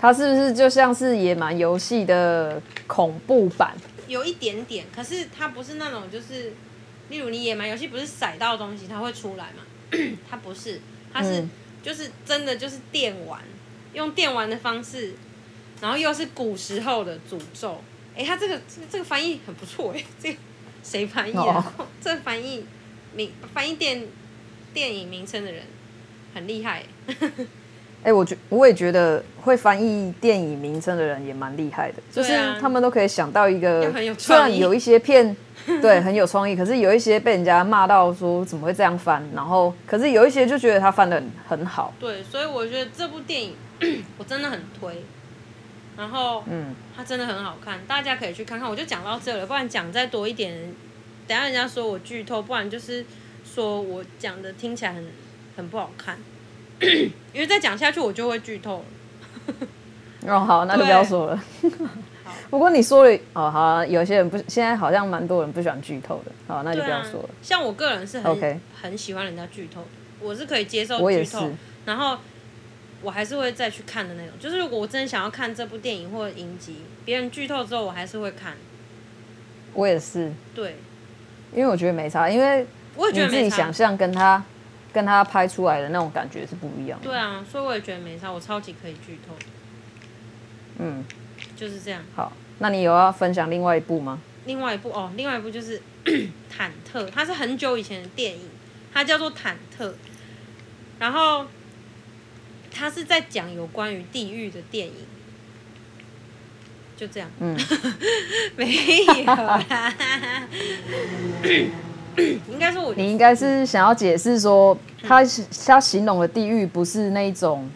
[0.02, 3.74] 它是不是就像是《野蛮游戏》的恐怖版？
[4.08, 6.52] 有一点点，可是它不是那种，就是，
[7.10, 9.64] 例如你野蛮游戏不是甩到东西它会出来嘛？
[10.30, 10.82] 它不是，
[11.14, 11.46] 它是
[11.82, 13.40] 就是真的就是电玩，
[13.94, 15.14] 用电玩的方式，
[15.80, 17.82] 然后又是古时候的诅咒。
[18.16, 20.40] 哎，他这个这个翻译很不错哎，这个
[20.84, 21.40] 谁翻译的？
[21.42, 21.64] 哦、
[22.02, 22.66] 这个翻译
[23.16, 24.04] 名翻译电
[24.74, 25.64] 电影名称的人
[26.34, 26.84] 很厉害。
[27.08, 35.34] 哎、欸，我觉我也觉得会翻译电影名称的人也蛮厉害的，就是他们都可以想到一个，虽然有一些片，
[35.82, 41.94] 对，很有创意，可是有一些被人家骂到说怎么会这样翻，然后可是有一些就觉得他翻得很很好。
[41.98, 43.56] 对，所以我觉得这部电影
[44.20, 45.02] 我真的很推，
[45.98, 48.70] 然后嗯，它真的很好看，大家可以去看看。
[48.70, 50.74] 我就讲到这了，不然讲再多一点，
[51.28, 53.06] 等下人家说我剧透，不然就是
[53.44, 55.08] 说我讲的听起来很
[55.56, 56.18] 很不好看。
[56.82, 58.86] 因为再讲下去我就会剧透了。
[60.28, 61.44] 哦，好，那就不要说了。
[62.50, 66.32] 不过你说了哦，好、啊，有些人不，现在好像蛮多人不喜欢剧透的。
[66.48, 67.30] 好，那就不要说了。
[67.30, 68.58] 啊、像我个人是很 Okay.
[68.82, 69.88] 很喜欢人家剧透的，
[70.20, 71.52] 我是可以接受剧透。
[71.86, 72.18] 然后
[73.04, 74.32] 我还是会再去看的那种。
[74.40, 78.56] 就是如果我真的想要看这部电影或者影集，别人剧透之后，我还是会看。
[79.74, 80.32] 我也是。
[80.56, 80.78] 对，
[81.54, 84.44] 因为我觉得没差，因为我也觉得自己想象跟他。
[84.94, 87.10] 跟他拍出来的那种感觉是不一样的。
[87.10, 89.34] 对啊，所以我也觉得没差，我超级可以剧透。
[90.78, 91.04] 嗯，
[91.58, 92.04] 就是这样。
[92.16, 94.20] 好，那你有要分享另外一部吗？
[94.46, 95.82] 另外一部哦，另外一部就是
[96.56, 98.48] 《忐忑》，它是很久以前的电影，
[98.94, 99.88] 它叫做《忐忑》，
[101.00, 101.48] 然后
[102.74, 104.94] 它是在讲有关于地狱的电影。
[106.98, 107.30] 就这样。
[107.40, 107.58] 嗯。
[108.58, 108.66] 没
[109.06, 109.64] 有啦。
[112.16, 115.24] 应该是我，你应该是想要解释说，他
[115.66, 117.68] 他形容的地狱不是那种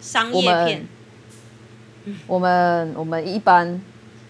[0.00, 0.86] 商业片，
[2.26, 3.78] 我们我们一般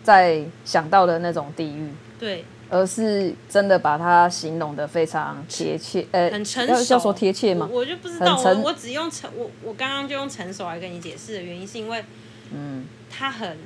[0.02, 7.68] 在想到的那种地狱，对，而是真的把它形容的非常贴切，呃，很成熟，要说贴切吗？
[7.70, 12.04] 我就不知道，我我只用成我我刚刚就用成熟来跟你解释的原因，是因为，
[12.52, 13.58] 嗯，它很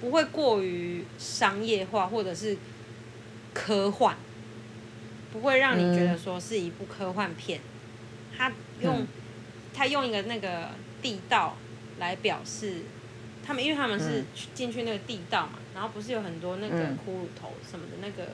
[0.00, 2.56] 不会过于商业化，或者是
[3.52, 4.16] 科幻。
[5.32, 9.06] 不会让你觉得说是一部科幻片，嗯、他用
[9.74, 10.70] 他用一个那个
[11.02, 11.58] 地道
[11.98, 12.84] 来表示
[13.44, 18.30] 他们，因为他们是进去那个地道嘛，嗯、然后不是有很多那个骷髅头什么的那个，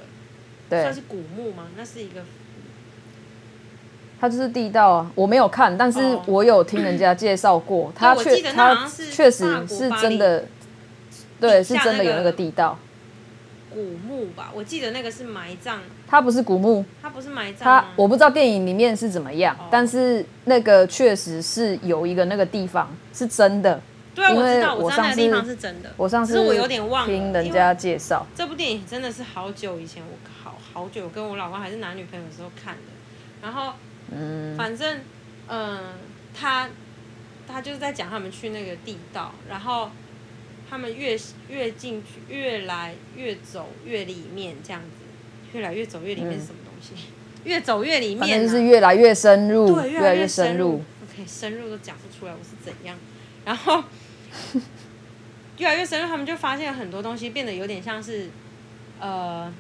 [0.71, 1.65] 对算是古墓吗？
[1.77, 2.23] 那是一个，
[4.21, 10.45] 它就是地道啊，我没有看，但是我有听人家介绍过，它确他确实是真的，
[11.41, 12.79] 对，是真的有那个地道。
[13.75, 15.81] 古墓吧，我记得那个是埋葬。
[16.07, 17.65] 它不是古墓，它不是埋葬。
[17.65, 23.81] 它我不知道电影里面是怎么样，哦、但是那个确实是有一个那个地方是真的。
[24.15, 25.93] 对啊，我知道，我知道那个地方是真的。
[25.97, 32.81] 我上次我有点忘了听人家介绍这部电影，真的是好久以前，我好好久跟我老公还是男女朋友的时候看的。
[33.43, 33.75] 然后，
[34.11, 34.99] 嗯，反正，
[35.49, 35.81] 嗯、呃，
[36.39, 36.69] 他
[37.47, 39.91] 他就是在讲他们去那个地道，然后。
[40.71, 41.19] 他们越
[41.51, 46.95] 越进去，越来越走越里面，这样子，越来越走越里面是什么东西？
[46.95, 50.81] 嗯、越走越里面、啊，就是越来越深入，对，越来越深入。
[51.03, 52.97] OK，深入都讲不出来我是怎样。
[53.45, 53.85] 然后
[55.59, 58.29] 越来越深入，他们就发现很多东西变得有点像是，
[59.01, 59.53] 呃，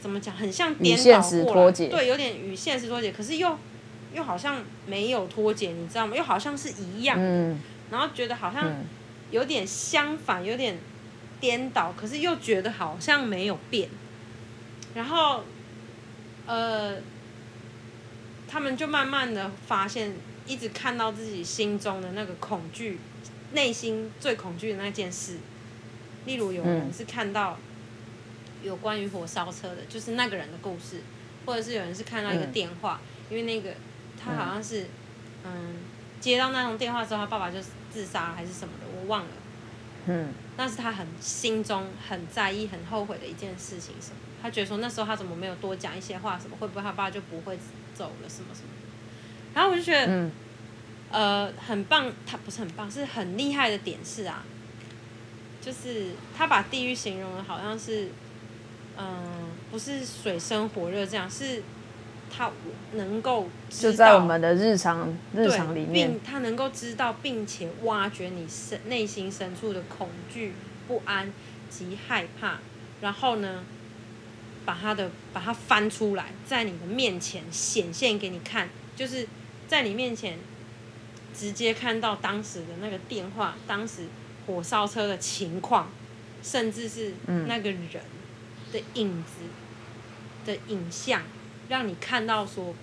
[0.00, 0.34] 怎么讲？
[0.34, 3.58] 很像颠倒过来，对，有点与现实脱节，可是又
[4.14, 6.16] 又好像没有脱节，你知道吗？
[6.16, 8.68] 又好像是一样的，嗯、然后觉得好像。
[8.68, 8.84] 嗯
[9.32, 10.76] 有点相反，有点
[11.40, 13.88] 颠倒，可是又觉得好像没有变。
[14.94, 15.44] 然后，
[16.44, 16.96] 呃，
[18.46, 20.14] 他们就慢慢的发现，
[20.46, 22.98] 一直看到自己心中的那个恐惧，
[23.52, 25.38] 内心最恐惧的那件事。
[26.24, 27.58] 例如，有人是看到
[28.62, 31.00] 有关于火烧车的，就是那个人的故事，
[31.44, 33.74] 或者是有人是看到一个电话，因为那个
[34.16, 34.86] 他好像是，
[35.44, 35.76] 嗯，
[36.20, 37.58] 接到那通电话之后，他爸爸就
[37.92, 38.86] 自杀还是什么的。
[38.96, 39.30] 我忘了，
[40.06, 44.16] 嗯，那是他很心中很在意、很后悔的一件事情，什么？
[44.40, 46.56] 他觉得说那时候他怎么没有多讲一些话，什么？
[46.60, 47.58] 会不会他爸就不会
[47.94, 48.68] 走了，什么什么？
[49.54, 50.30] 然后我就觉得，嗯，
[51.12, 54.42] 呃，很棒，他不是很棒，是很厉害的点是啊，
[55.60, 58.08] 就是他把地狱形容的好像是，
[58.96, 61.62] 嗯，不是水深火热这样，是
[62.34, 62.50] 他
[62.94, 70.54] 能够就在我们的日常日常里面，并他能够知道并且挖掘你深内心深处的恐惧、
[70.88, 71.30] 不安
[71.68, 72.58] 及害怕，
[73.02, 73.62] 然后呢，
[74.64, 79.28] 把他的把它翻出来，在你的面前显现给你看，就是
[79.68, 80.38] 在你面前
[81.34, 84.06] 直接看到当时的那个电话，当时
[84.46, 85.90] 火烧车的情况，
[86.42, 87.12] 甚至是
[87.46, 87.88] 那个人
[88.72, 89.44] 的影子
[90.44, 91.22] 的影像。
[91.68, 92.74] 让你看到说，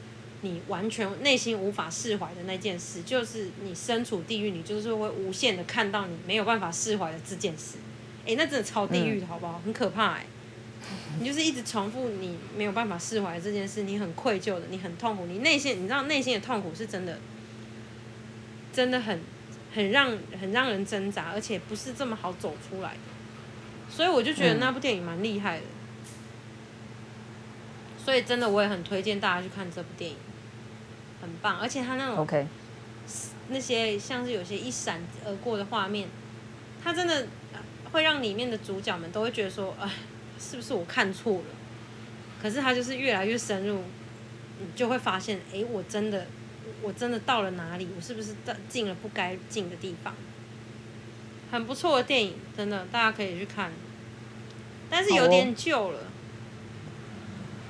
[0.42, 7.76] 你完全内心无法释怀的那件事，就是你身处地狱，你就是会无限的看到你没有办法释怀的这件事。
[8.26, 9.62] 哎，那真的超地狱的，好不好？
[9.64, 10.26] 很可怕哎！
[11.20, 17.20] 你就是一直重复你没有办法释怀这件事，你很愧疚的，你很痛苦，你内心你知道内心的痛苦是真的，
[18.80, 19.20] 真的很
[19.76, 23.00] 很让很让人挣扎，而且不是这么好走出来的。
[23.94, 25.66] 所以我就觉得那部电影蛮厉害的。
[28.02, 30.16] 所以真的，我也很推荐大家去看这部电影，
[31.22, 31.60] 很棒。
[31.60, 32.46] 而且他那种，Okay.
[33.50, 36.08] 那些像是有些一闪而过的画面，
[36.82, 37.28] 他真的
[37.92, 39.92] 会让里面的主角们都会觉得说，哎，
[40.40, 41.46] 是不是我看错了？
[42.42, 43.84] 可是他就是越来越深入，
[44.60, 46.26] 你就会发现，哎，我真的，
[46.82, 47.88] 我真的到了哪里？
[47.96, 50.14] 我是不是到进了不该进的地方？
[51.52, 53.72] 很不错的电影，真的，大家可以去看。
[54.90, 56.00] 但是有点旧了。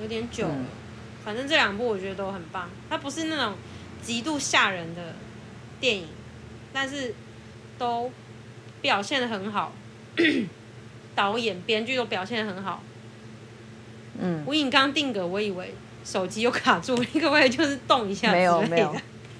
[0.01, 0.65] 有点久了，嗯、
[1.25, 2.69] 反正这两部我觉得都很棒。
[2.89, 3.55] 它不是那种
[4.01, 5.13] 极度吓人的
[5.81, 6.07] 电影，
[6.71, 7.13] 但是
[7.77, 8.09] 都
[8.81, 9.73] 表现的很好，
[11.13, 12.81] 导演、编剧都表现的很好。
[14.21, 15.73] 嗯，吴颖刚定格，我以为
[16.09, 18.31] 手机又卡住，你可不可以就是动一下？
[18.31, 18.95] 没有没有，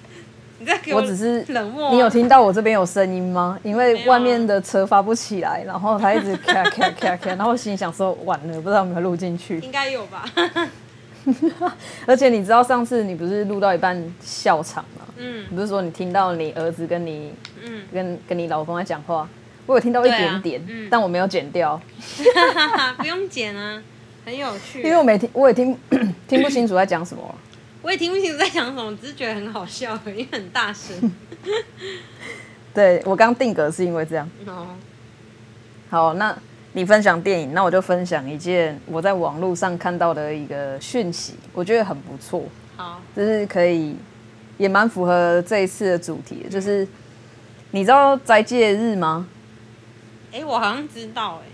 [0.60, 1.90] 你在给我，我只是冷漠。
[1.92, 3.58] 你有听到我这边有声音吗？
[3.64, 9.58] 因为外面的车发不起来，然后他一直 咔咔咔咔，然后我心里想说完了，不知道有没有录进去。
[9.66, 10.26] 应该有吧。
[12.06, 15.06] 而且你知道上次你不是录到一半笑场吗？
[15.18, 19.28] 嗯，不是说你听到你儿子跟你，嗯，跟跟你老公在讲话，
[19.66, 21.80] 我有听到一点点，啊嗯、但我没有剪掉。
[22.98, 23.84] 不用剪啊，
[24.26, 24.82] 很有趣。
[24.82, 25.78] 因为我没听，我也听
[26.28, 27.36] 听不清楚在讲什么。
[27.82, 31.12] 我也听不清楚在讲什么，只是觉得很好笑，因为很大声。
[32.74, 34.30] 对，我刚定格是因为这样。
[34.46, 34.68] 哦，
[35.90, 36.38] 好，那。
[36.72, 42.44] 你分享电影，那我就分享一件我在网络上看到的一个讯息，我觉得很不错。
[42.78, 43.96] 好，就是可以，
[44.60, 46.50] 也蛮符合这一次的主题的。
[46.50, 46.88] 就是
[47.72, 49.28] 你知道斋戒日吗？
[50.32, 51.50] 哎、欸，我好像知道、欸，哎，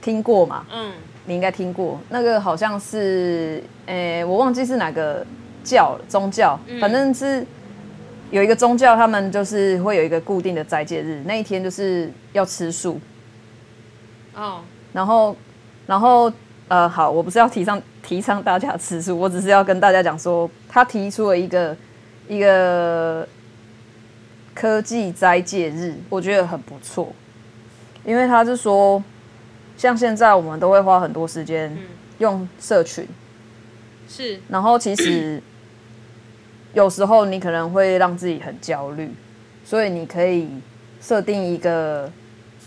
[0.00, 0.64] 听过吗？
[0.72, 1.98] 嗯，你应该听过。
[2.08, 5.24] 那个好像是，诶、欸，我忘记是哪个
[5.62, 7.46] 教宗教，反正是
[8.30, 13.00] 有一个宗教，他们就是会有一个固定的斋戒日，那一天就是要吃素。
[14.34, 14.60] 哦，
[14.92, 15.36] 然后，
[15.86, 16.32] 然后，
[16.68, 21.76] 呃，好，我不是要提倡提倡大家吃素，我只是要跟大家讲说，他提出了一个
[22.28, 23.28] 一个
[24.54, 27.12] 科技斋戒日，我觉得很不错，
[28.06, 29.02] 因为他是说，
[29.82, 31.76] 像现在我们都会花很多时间
[32.18, 33.04] 用社群，
[34.08, 35.42] 是，然后其实
[36.72, 39.10] 有时候你可能会让自己很焦虑，
[39.64, 40.48] 所以你可以
[41.00, 42.08] 设定一个，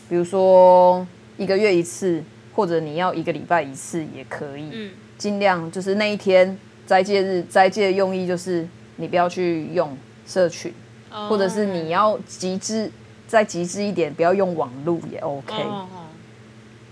[0.09, 1.07] 比如说。
[1.37, 2.23] 一个月一次，
[2.53, 4.69] 或者你要一个礼拜一次也可以。
[4.71, 10.73] 嗯，尽量就是那一天斋戒日，斋戒的用意就是你不要去用社群，
[11.11, 12.89] 哦、或者是你要极致
[13.27, 15.61] 再极致一点，不要用网络也 OK。
[15.63, 16.04] 哦哦、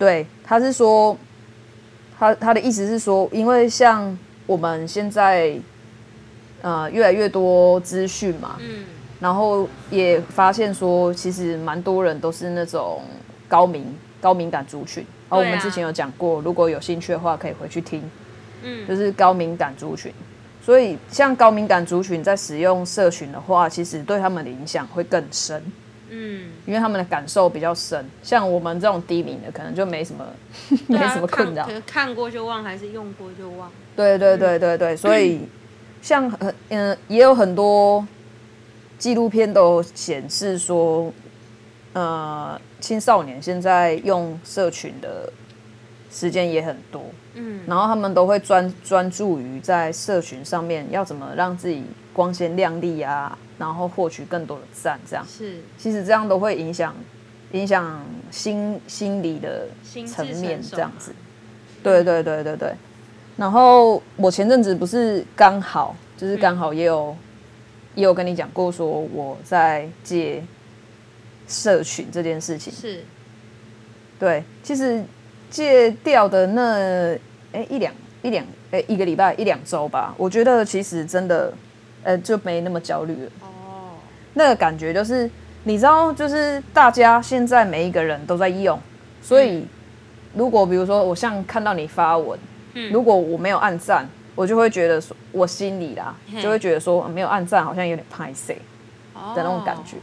[0.04, 1.18] 对，他是说，
[2.20, 5.58] 他他的意思是说，因为像我们现在
[6.62, 8.84] 呃越来越多资讯嘛，嗯，
[9.20, 13.02] 然后也发现说，其实蛮多人都是那种
[13.48, 13.86] 高敏。
[14.24, 18.02] 高敏感族群，哦，我们之前有讲过，如果有兴趣的话，可以回去听。
[18.62, 20.14] 嗯，就是高敏感族群，
[20.66, 25.62] 所以像高敏感族群在使用社群的话，其实对他们的影响会更深。
[26.10, 30.26] 嗯，因为他们的感受比较深，像我们这种低敏的，可能就没什么，
[30.88, 31.68] 没什么困扰。
[31.86, 33.72] 看过就忘，还是用过就忘。
[33.96, 35.42] 对对对对对，所以
[36.02, 38.06] 像很嗯，也有很多
[38.98, 41.12] 纪录片都显示说。
[41.96, 45.32] 呃，青少年现在用社群的
[46.10, 47.04] 时间也很多，
[47.36, 51.84] 嗯，然后他们都会专专注于在社群上面要怎么让自己
[52.14, 55.26] 光鲜亮丽啊，然后获取更多的赞，这样。
[55.28, 56.96] 是，其实这样都会影响
[57.52, 58.02] 影响
[58.32, 59.68] 心心理的
[60.06, 61.12] 层面，这样子，
[61.82, 62.74] 对对对对对。
[63.36, 67.18] 然后我前阵子不是刚好就是刚好也有、嗯、
[67.96, 70.44] 也有跟你讲过，说我在借。
[71.46, 72.72] 社群这件事情。
[72.72, 73.04] 是，
[74.18, 75.04] 对，其实
[75.50, 77.14] 戒掉的那
[77.52, 81.54] 哎一两一两哎，一个礼拜一两周吧，我觉得其实真的，
[82.04, 83.32] 呃，就没那么焦虑了。
[83.42, 83.98] 哦，
[84.34, 85.30] 那个感觉就是，
[85.64, 88.80] 你知道，就是大家现在每一个人都在用，
[89.22, 89.66] 所以
[90.36, 92.38] 如果比如说我像看到你发文，
[92.74, 99.98] 嗯，如果我没有按赞，我就会觉得说，我心里啦就会觉得说没有按赞好像有点拍谢的那种感觉。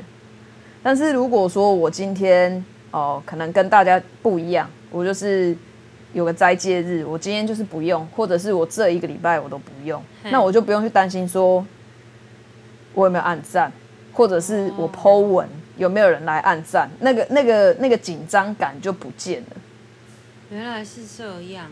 [0.83, 5.55] 但是如果说我今天哦，可能跟大家不一样，我就是
[6.13, 11.65] 有个斋戒日，我今天就是不用，或者是我这一个礼拜我都不用，那我就不用去担心说
[12.95, 13.73] 我有没有按赞，
[14.13, 19.57] 或者是我 po 文有没有人来按赞，那个那个那个紧张感就不见了。
[20.51, 21.67] 原来是这样。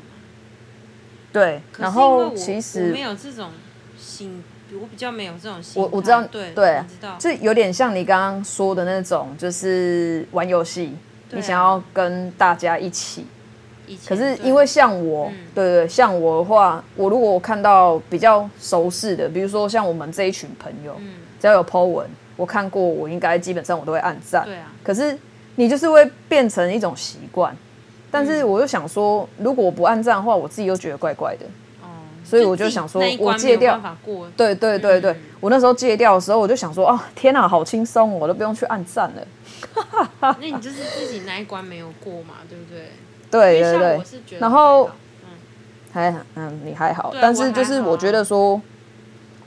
[1.33, 3.51] 对，然后其实没有这种
[3.99, 4.43] 心。
[4.71, 6.83] 我比较没有这种心，我我知道，对对，
[7.19, 10.95] 就有点像你刚刚说的那种，就是玩游戏，
[11.31, 13.27] 你想要跟大家一起。
[14.07, 20.97] 可是因为像我，对对，像我的话，我如果我看到比较熟识的，比如说像我们这一群朋友，
[21.41, 24.45] 只要有 po 文，我看过，我应该基本上我都会按赞。
[24.45, 24.73] 对啊。
[24.83, 25.17] 可是
[25.57, 27.57] 你就是会变成一种习惯，
[28.11, 31.47] 但是我又想说，如果我不按赞的话，我自己又觉得怪怪的。
[32.25, 33.81] 所以我就想说，我戒掉。
[34.37, 39.27] 对对对对，我那时候戒掉的时候，我就想说，啊，天哪，好轻松，我都不用去按赞了。
[40.21, 42.91] 那你就是自己那一关没有过嘛，对不对？
[43.31, 44.39] 对对对。
[44.39, 44.91] 然后，
[45.93, 48.61] 还嗯，你还好，但是就是我觉得说，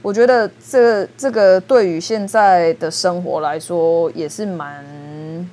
[0.01, 5.49] 我觉得这这个对于现在的生活来说，也是蛮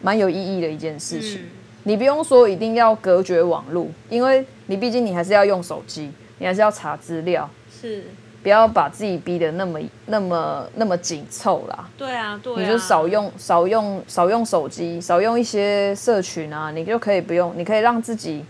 [0.00, 1.42] 蛮有意义的一件事情。
[1.84, 6.10] 你不用说一定要隔绝网络，因为你毕竟你还是要用手机。
[6.40, 8.04] 你还是要查资料，是，
[8.42, 11.88] 不要把自己逼得那么、那么、那么紧凑啦。
[11.96, 12.60] 对啊，对啊。
[12.60, 18.44] 你就少用、少用、少用手机，少用一些社群啊，你就可以不用，你可以让自己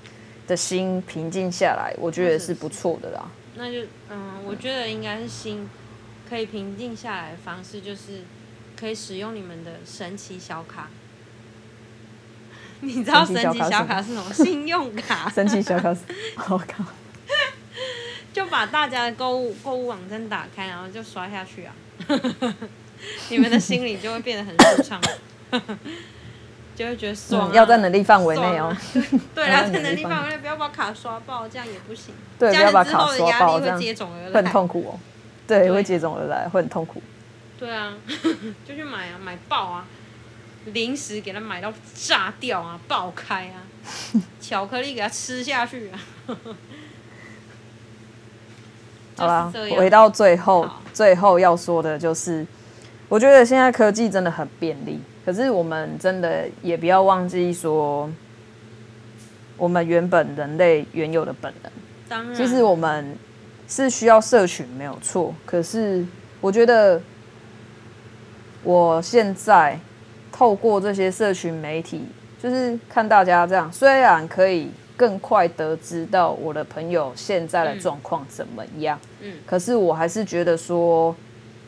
[0.47, 3.26] 的心平静下来，我觉得是不错的啦。
[3.57, 3.80] 那就
[4.11, 5.68] 嗯，我觉得应该是心
[6.28, 8.22] 可以平静下来的方式，就是
[8.78, 10.89] 可以使用你们的神奇小卡。
[12.80, 14.32] 你知道神奇小卡是什么？
[14.32, 15.28] 信用卡。
[15.30, 16.03] 神奇小卡是，
[16.49, 16.84] 我靠。
[18.39, 21.74] 就把大家的购物购物网站打开，然后就刷下去啊！
[23.30, 25.01] 你们的心里就会变得很舒畅，
[26.76, 27.55] 就会觉得爽、啊嗯。
[27.57, 28.72] 要在能力范围内哦。
[29.34, 32.14] 对，要在能力范围内，不要把卡刷爆，这样也不行。
[32.39, 35.01] 对，不要把卡刷爆，这样会接踵而来，很痛苦哦。
[35.45, 37.03] 对，对会接踵而来，会很痛苦。
[37.59, 37.93] 对啊，
[38.64, 39.84] 就去买啊，买爆啊！
[40.66, 43.66] 零食给他买到炸掉啊，爆开啊！
[44.41, 45.99] 巧克力给他吃下去啊！
[49.19, 52.47] 好啦，回到最后，最后要说的就是，
[53.09, 58.09] 我觉得现在科技真的很便利，可是我们真的也不要忘记说，
[59.57, 61.73] 我们原本人类原有的本能。
[62.09, 63.16] 当然，其实我们
[63.66, 66.05] 是需要社群没有错，可是
[66.41, 67.01] 我觉得
[68.62, 69.79] 我现在
[70.31, 72.07] 透过这些社群媒体，
[72.41, 74.71] 就是看大家这样，虽然可以。
[74.99, 78.99] 更快得知到我的朋友现在的状况怎么样？
[79.20, 81.14] 嗯，可是我还是觉得说，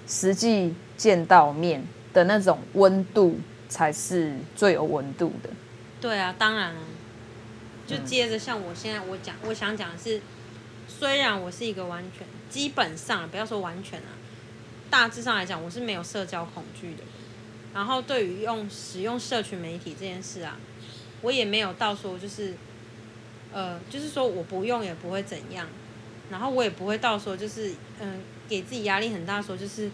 [0.09, 1.81] 实际见到面
[2.13, 5.51] 的那种温度才是最有温度的。
[6.01, 6.81] 对啊，当然了。
[7.87, 10.21] 就接着像我现在我讲，我想讲的是，
[10.89, 14.11] 虽然我是一个完全基本上不要说完全啊，
[14.91, 17.05] 大致上来讲我是没有社交恐惧的。
[17.73, 20.59] 然后对于用使用社群媒体这件事啊，
[21.23, 22.55] 我也没有到说就是。
[23.53, 25.67] 呃，就是说我不用也不会怎样，
[26.31, 28.15] 然后我也不会到时候就是嗯、呃，
[28.49, 29.91] 给自己压力很大，说就是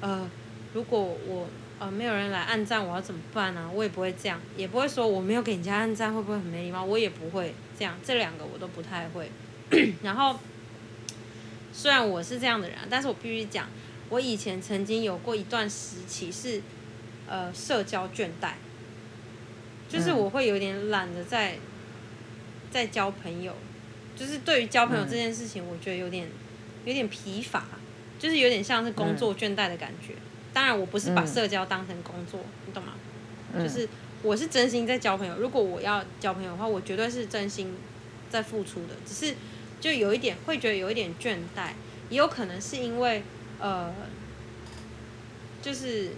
[0.00, 0.28] 呃，
[0.74, 1.46] 如果我
[1.78, 3.70] 呃没有人来按赞，我要怎么办呢、啊？
[3.72, 9.30] 我也不会这样，也不会说我没有给人家按赞会不会很没礼貌，我也不会这样，这两个我都不太会。
[10.02, 10.38] 然后
[11.72, 13.68] 虽然我是这样的人，但是我必须讲，
[14.08, 16.60] 我以前曾经有过一段时期是
[17.28, 18.54] 呃社交倦怠，
[19.88, 21.58] 就是我会有点懒得在。
[22.70, 23.54] 在交朋友，
[24.16, 26.28] 就是对于交朋友这件事情，我觉得有点
[26.84, 27.64] 有点疲乏，
[28.18, 30.14] 就是有点像是工作倦怠的感觉。
[30.52, 32.94] 当然，我不是把社交当成工作，你懂吗？
[33.58, 33.88] 就是
[34.22, 35.36] 我是真心在交朋友。
[35.38, 37.74] 如果我要交朋友的话，我绝对是真心
[38.30, 38.94] 在付出的。
[39.06, 39.34] 只是
[39.80, 41.70] 就有一点会觉得有一点倦怠，
[42.08, 43.22] 也有可能是因为
[43.58, 43.92] 呃，
[45.62, 46.12] 就是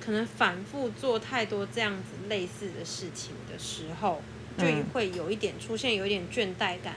[0.00, 4.22] 可能反复做太多这样子类似的事情的时候。
[4.58, 6.96] 就会有一点出现，有一点倦怠感，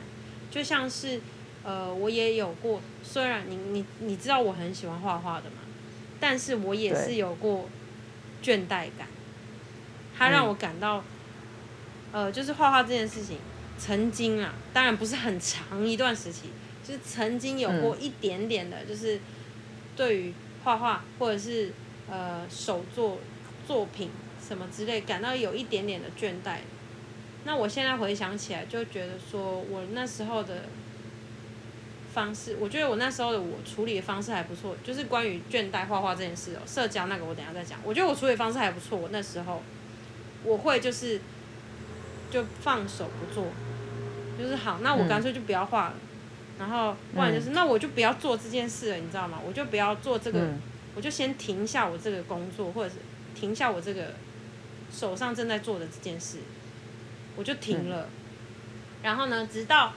[0.50, 1.22] 就像是，
[1.64, 5.58] 呃，我也有过，虽然你你你知道我很喜欢画画的嘛，
[6.20, 7.70] 但是我也是有过
[8.44, 9.08] 倦怠感，
[10.18, 11.04] 它让我感到，
[12.12, 13.38] 呃，就是画画这件事情，
[13.78, 16.50] 曾经啊，当然不是很长一段时期，
[16.84, 19.20] 就是曾经有过一点点的，就是
[19.96, 20.34] 对于
[20.64, 21.72] 画画或者是
[22.10, 23.20] 呃手作
[23.68, 24.10] 作品
[24.44, 26.58] 什么之类，感到有一点点的倦怠。
[27.44, 30.64] 那我现在回想起来，就觉得说我那时候的
[32.14, 37.80] 方式，我觉得我那时候的我处理的方式还不错，就是关于倦怠画画这件事哦，社交那个我等下再讲。
[37.84, 39.64] 我觉得我处理方式还不错，我那时候
[40.44, 41.20] 我会就是
[42.30, 43.48] 就放手不做，
[44.38, 49.40] 就是好，那我干脆就不要画了，嗯、然后不然就是、嗯、那我就不要做这件事了，你知道吗？
[49.44, 50.60] 我就不要做这个，嗯、
[50.96, 52.98] 我就先停下我这个工作，或者是
[53.34, 54.14] 停下我这个
[54.92, 56.38] 手上正在做的这件事。
[57.36, 58.10] 我就停了，嗯、
[59.04, 59.94] 然后呢，直到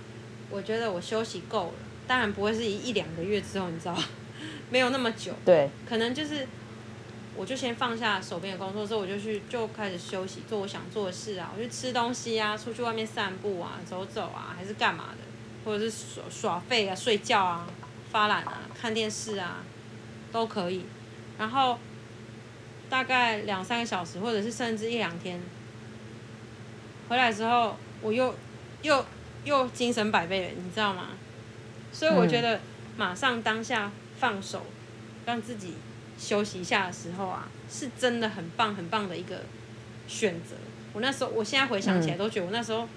[0.50, 1.72] 我觉得我休息够了，
[2.06, 3.96] 当然不会是一一两个月之后，你知道，
[4.70, 6.46] 没有那么久，对，可能就是，
[7.34, 15.24] 我就先放下手边的工作之后，我就去就开始休息，做我想做的事啊，我去吃东西啊，出去外面散步啊，走走啊，还是干嘛的，
[15.64, 17.66] 或者是耍耍废啊，睡觉啊，
[18.10, 19.64] 发懒啊，看电视啊，
[20.30, 20.84] 都可以，
[21.38, 21.78] 然后
[22.88, 25.40] 大概两三个小时，或者是甚至一两天。
[27.08, 28.34] 回来之后，我又
[28.82, 29.04] 又
[29.44, 31.08] 又精神百倍了，你知道吗？
[31.92, 32.60] 所以我觉得
[32.96, 34.64] 马上当下放手，
[35.26, 35.74] 让自己
[36.18, 39.42] 休息一下的时候啊，是真的很棒很棒的一个
[40.08, 40.56] 选择。
[40.92, 42.88] 我那时候，我现在回想起来都觉得我那时候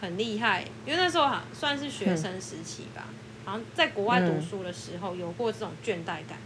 [0.00, 3.06] 很厉害，因为那时候哈算是学生时期吧，
[3.44, 6.38] 好像在国外读书的时候有过这种倦怠感，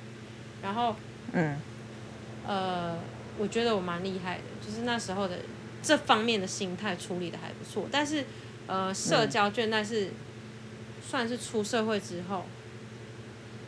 [0.63, 0.95] 然后
[1.33, 1.59] 嗯
[2.47, 2.97] 呃，
[3.39, 5.39] 我觉得我蛮厉害的，就是那时候的。
[5.89, 8.23] 这方面的心态处理的还不错，但是，
[8.67, 10.11] 呃，社交倦怠是
[11.01, 12.45] 算是出社会之后，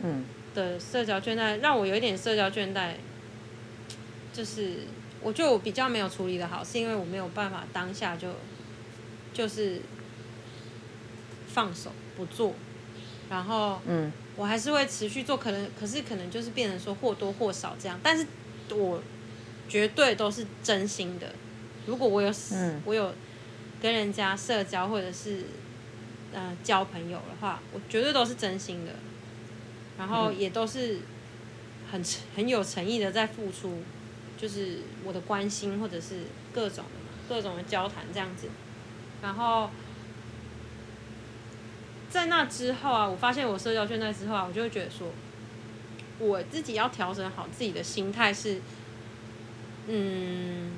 [0.03, 2.97] 嗯，的社交倦怠让我有一点社交倦怠，
[4.35, 4.81] 就是
[5.23, 8.29] 我就比较没有处理的好，是因为我没有办法当下就
[9.33, 9.81] 就是
[11.49, 12.53] 放手不做，
[13.31, 18.27] 然后，嗯，我还是会持续做，可能可是可能就是变成说或多或少这样，但是
[18.75, 19.03] 我
[19.71, 21.33] 绝对都是真心的。
[21.87, 23.13] 如果我有，嗯、我有
[23.81, 25.45] 跟人家社交或者是
[26.33, 28.93] 呃交朋友的话，我绝对都是真心的，
[29.99, 30.99] 然后也都是
[31.91, 32.05] 很
[32.37, 33.83] 很有诚意的在付出，
[34.39, 38.49] 就是我的关心或者是各种的各种的交谈这样子，
[39.23, 39.71] 然后
[42.11, 45.09] 在那之后啊，我发现我社交圈在之后啊，我就会觉得说，
[46.19, 48.61] 我自己要调整好自己的心态是，
[49.89, 50.73] 嗯。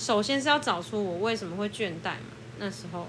[0.00, 3.06] 首先是要找出我为什么会倦怠嘛，那时候，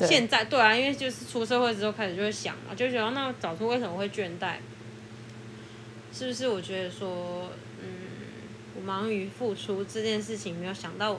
[0.00, 4.56] 现在对啊，因为就是出社会之后开始就会想嘛，就觉得那找出为什么会倦怠，
[6.12, 6.48] 是不是？
[6.48, 7.48] 我觉得说，
[7.80, 7.86] 嗯，
[8.74, 11.16] 我忙于付出这件事情，没有想到，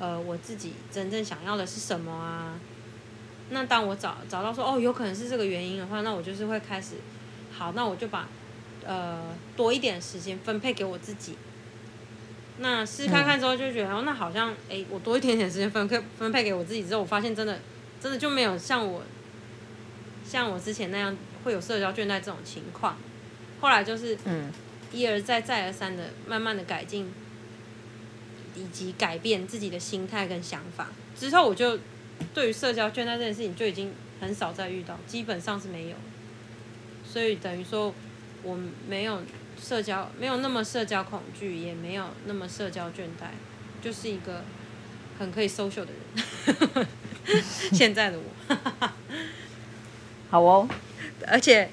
[0.00, 2.58] 呃，我自己真正想要的是什么啊？
[3.50, 6.96] 那当我找找到说，哦，有可能是这个原因的话，那我就是会开始，
[7.52, 8.26] 好，那我就把，
[8.84, 9.22] 呃，
[9.56, 11.36] 多一点时间分配给我自己。
[12.58, 17.58] 那试看看之后就觉得，哦，那好像，哎，我多一点点时间分配分配给我自己之后，我发现真的，
[18.00, 19.02] 真的就没有像我，
[20.26, 22.96] 像我之前那样会有社交倦怠这种情况。
[23.60, 24.50] 后来就是，嗯，
[24.90, 27.12] 一而再再而三的慢慢的改进，
[28.54, 31.78] 以及改变自己的心态跟想法之后，我就
[32.32, 35.96] 对于社交倦怠这件事情就已经很少再遇到，基本上是没有。
[37.04, 37.92] 所以等于说，
[38.42, 39.20] 我没有。
[39.60, 43.30] 社交没有那么社交恐惧，也没有那么社交倦怠，
[43.82, 44.44] 就是一个
[45.18, 45.88] 很可以 social 的
[46.74, 46.86] 人。
[47.72, 48.24] 现在的我，
[50.30, 50.68] 好哦，
[51.26, 51.68] 而且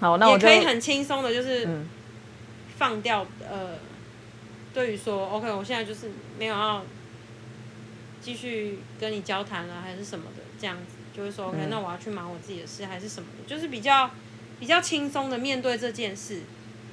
[0.00, 1.68] 好，那我也可以很轻松的，就是
[2.76, 3.24] 放掉。
[3.42, 3.78] 嗯、呃，
[4.74, 6.84] 对于说，OK，我现在就是没有要
[8.20, 14.10] 继续跟你交谈了，还是什么的，这样子，就是说，OK，、嗯、那我要去忙我自己的事，还是什么的，就是比较
[14.58, 16.40] 比较轻松的面对这件事。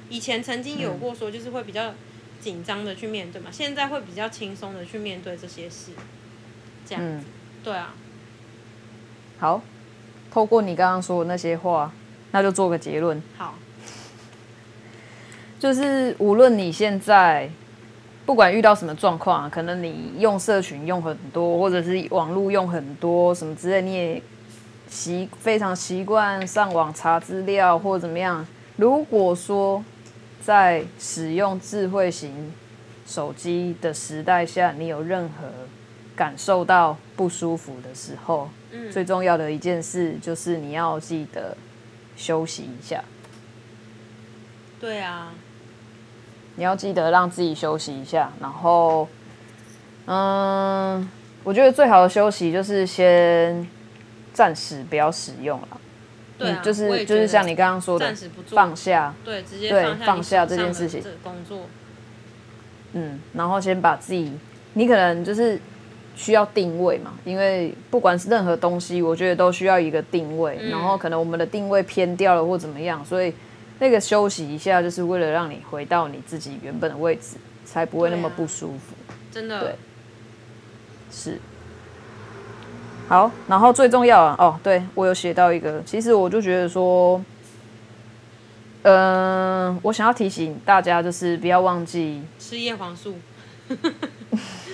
[0.08, 1.92] 以前曾经有过说，就是会比较
[2.40, 5.92] 紧张的去面对嘛，嗯、现在会比较轻松的去面对这些事，
[6.86, 7.24] 这样子，嗯、
[7.64, 7.94] 对啊。
[9.38, 9.60] 好，
[10.30, 11.92] 透过你刚刚说的那些话，
[12.30, 13.20] 那就做个结论。
[13.36, 13.54] 好，
[15.58, 17.50] 就是无论你现在
[18.24, 24.22] 不管遇到什么状况，可能你用社群用很多，或者是网络用很多什么之类，你也
[24.88, 28.46] 习非常习惯上网查资料或者怎么样。
[28.76, 29.84] 如果说
[30.46, 32.52] 在使用智慧型
[33.04, 35.48] 手机的时代下，你有任何
[36.14, 41.56] 感受到不舒服的时候，嗯，最重要的一件事就是你要记得
[42.16, 43.02] 休息一下。
[44.78, 45.32] 对啊，
[46.54, 49.08] 你要记得让自己休息一下，然后，
[50.04, 51.10] 嗯，
[51.42, 53.66] 我觉得最好的休息就是先
[54.32, 55.80] 暂时不要使用了。
[56.38, 61.02] 对、啊，就是就是像你刚刚说的，暂时不做，放下，对，直接对放下这件事情。
[61.22, 61.62] 工作，
[62.92, 64.32] 嗯，然后先把自己，
[64.74, 65.58] 你可能就是
[66.14, 70.58] 需要定位嘛，因为不管是任何东西，我觉得都需要一个定位。
[70.60, 73.32] 嗯、然后可能我们的定位偏掉了或怎么样，所以
[73.78, 78.94] 那个休息一下，就是为了让你回到你自己原本的位置，才不会那么不舒服。
[79.08, 79.74] 啊、真的，对，
[81.10, 81.38] 是。
[83.08, 87.22] 好，然后最重要啊，哦，对，我有写到一个，其实我就觉得说，
[88.82, 93.14] 嗯、呃，我想要提醒大家，就是不要忘记吃叶黄素。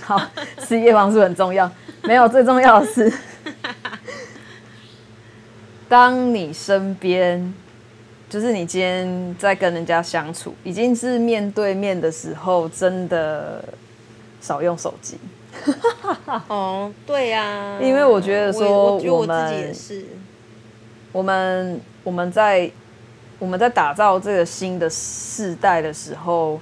[0.00, 0.20] 好，
[0.66, 1.70] 吃叶黄素很重要。
[2.04, 3.12] 没有，最重要的是，
[5.86, 7.52] 当你身边，
[8.30, 13.62] 就是你今天在跟人家相处，已经是面对面的时候，真的
[14.40, 15.18] 少用手机。
[16.48, 20.06] 哦，对呀、啊，因为我觉得说我，们自己也是，
[21.12, 22.70] 我们我们在
[23.38, 26.60] 我们在打造这个新的世代的时候，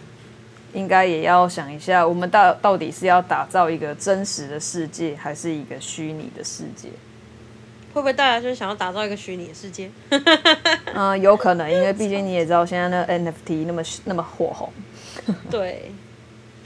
[0.73, 6.89] 应该也要想一下，我们到到底是要打造一个真实的世界，还是一个虚拟的世界？
[7.93, 9.91] 会不会大家就是想要打造一个虚拟的世界？
[10.95, 14.73] 嗯、呃，有可能，因为毕竟你也知道，现在那 NFT 那么那么火红。
[15.51, 15.93] 对。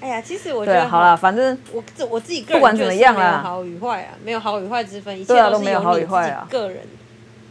[0.05, 6.07] 哎呀，其实我觉得好了，反正我自我自己个人不管怎么样啊，好与坏啊，没有好与坏之分，一切都是由你自己
[6.51, 6.83] 个人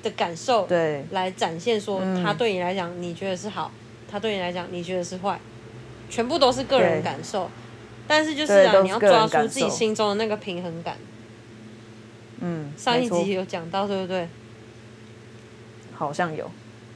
[0.03, 3.71] 的感受对来展现，说他对你来讲你觉得是好，
[4.07, 5.39] 他对你来讲你觉得是坏，
[6.11, 7.49] 全部都是个人感受。
[8.07, 10.95] 但是就是啊，你要抓住自己心中的那个平衡感。
[12.41, 14.29] 嗯，上一集有讲到，对不对？
[15.95, 16.51] 好像有。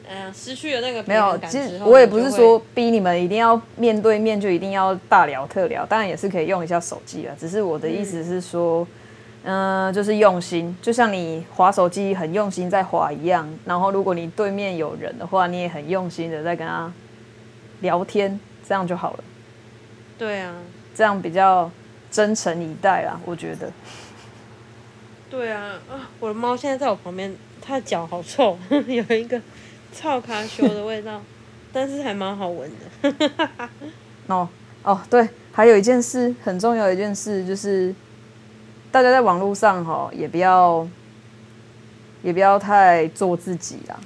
[0.09, 7.35] 嗯，失去了那个没有，其实我也不是说逼你们一定要面对面就一定要大聊特聊，当然也是可以用一下手机啊。
[7.37, 8.87] 只是我的意思是说，
[9.43, 13.53] 嗯、呃，就是用心，就像你划手机很用心在划一样。
[13.65, 16.89] 然后如果你对面有人的话，你也很用心的在跟他
[17.81, 19.23] 聊天，这样就好了。
[20.17, 20.55] 对啊，
[20.95, 21.69] 这样比较
[22.09, 23.69] 真诚以待啦，我觉得。
[25.29, 29.41] 对啊，啊，我的猫现在在我旁边，它的脚好臭， 有一个。
[29.93, 31.21] 臭卡修的味道，
[31.73, 32.71] 但是还蛮好闻
[33.01, 33.69] 的。
[34.27, 34.47] 哦
[34.83, 37.93] 哦，对，还有一件事很重要的一件事就是，
[38.91, 40.87] 大家在网络上哈也不要，
[42.23, 43.99] 也不要太做自己啦。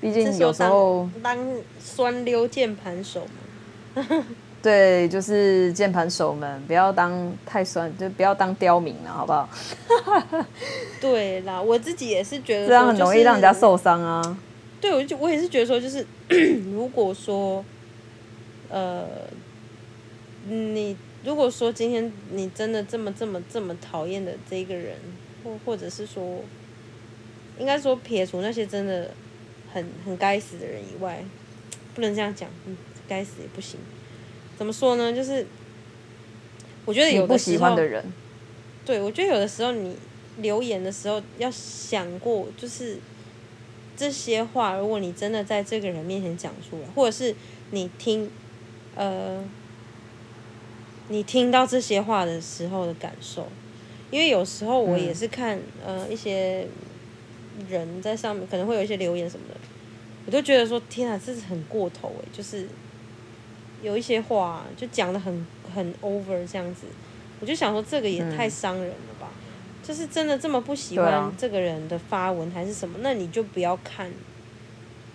[0.00, 1.38] 毕竟有时候当
[1.78, 4.02] 酸溜键盘手嘛。
[4.62, 9.48] 对，就是键盘手们不要当太酸，就不要当刁民了，好不好？
[11.00, 14.36] 对啦，我自己也是觉得、就是、这样很容易让人家受伤啊。
[14.80, 16.06] 对，我就我也是觉得说，就是
[16.70, 17.64] 如果说，
[18.68, 19.08] 呃，
[20.46, 24.96] 你如果说今天你真的这么这么这么讨厌的这个人，
[25.42, 26.44] 或或者是说，
[27.58, 29.10] 应该说撇除那些真的
[29.72, 31.24] 很很该死的人以外，
[31.94, 32.76] 不能这样讲，嗯，
[33.08, 33.80] 该死也不行。
[34.58, 35.12] 怎么说呢？
[35.12, 35.46] 就是
[36.84, 38.04] 我觉得有的时候，的人，
[38.84, 39.96] 对，我觉得有的时候你
[40.38, 42.98] 留言的时候要想过，就是。
[43.96, 47.34] 这些话，如果你真的在这个人面前讲出来，或者是
[47.70, 48.30] 你听，
[48.94, 49.42] 呃，
[51.08, 53.48] 你听到这些话的时候的感受，
[54.10, 56.66] 因为有时候我也是看，嗯、呃，一些
[57.68, 59.54] 人在上面可能会有一些留言什么的，
[60.26, 62.68] 我就觉得说，天啊，这是很过头诶，就是
[63.82, 66.86] 有一些话就讲的很很 over 这样子，
[67.40, 68.94] 我就想说，这个也太伤人了。
[68.94, 69.15] 嗯
[69.86, 72.98] 就是真的这么不喜欢这个人的发文还是什么？
[73.02, 74.10] 那你就不要看，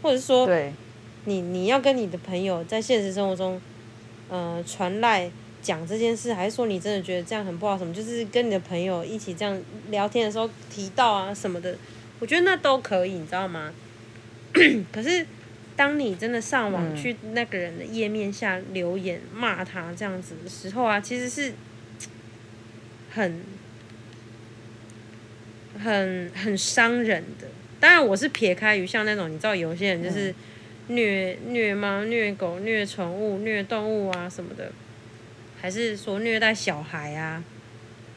[0.02, 0.48] 或者说，
[1.26, 3.60] 你你要跟你的朋友在现实生活中，
[4.30, 5.30] 呃，传赖
[5.62, 7.78] 讲这件事，还是说你真的觉得这样很不好？
[7.78, 7.94] 什么？
[7.94, 11.76] 就是跟你的朋友一起这样聊天的时候提到啊什么的，
[12.20, 13.74] 我觉得那都可以，你知道吗？
[14.94, 15.28] 可是
[15.76, 21.52] 当你真的上网去那个人的页面下留言骂他这样子的时候啊，其实是
[23.12, 23.44] 很。
[25.80, 27.48] 很很伤人的，
[27.80, 30.34] 当然我是撇开于像那种你知道有些人就是
[30.88, 34.72] 虐虐猫、虐狗、虐宠物、虐动物啊什么的，
[35.62, 37.44] 还是说虐待小孩啊，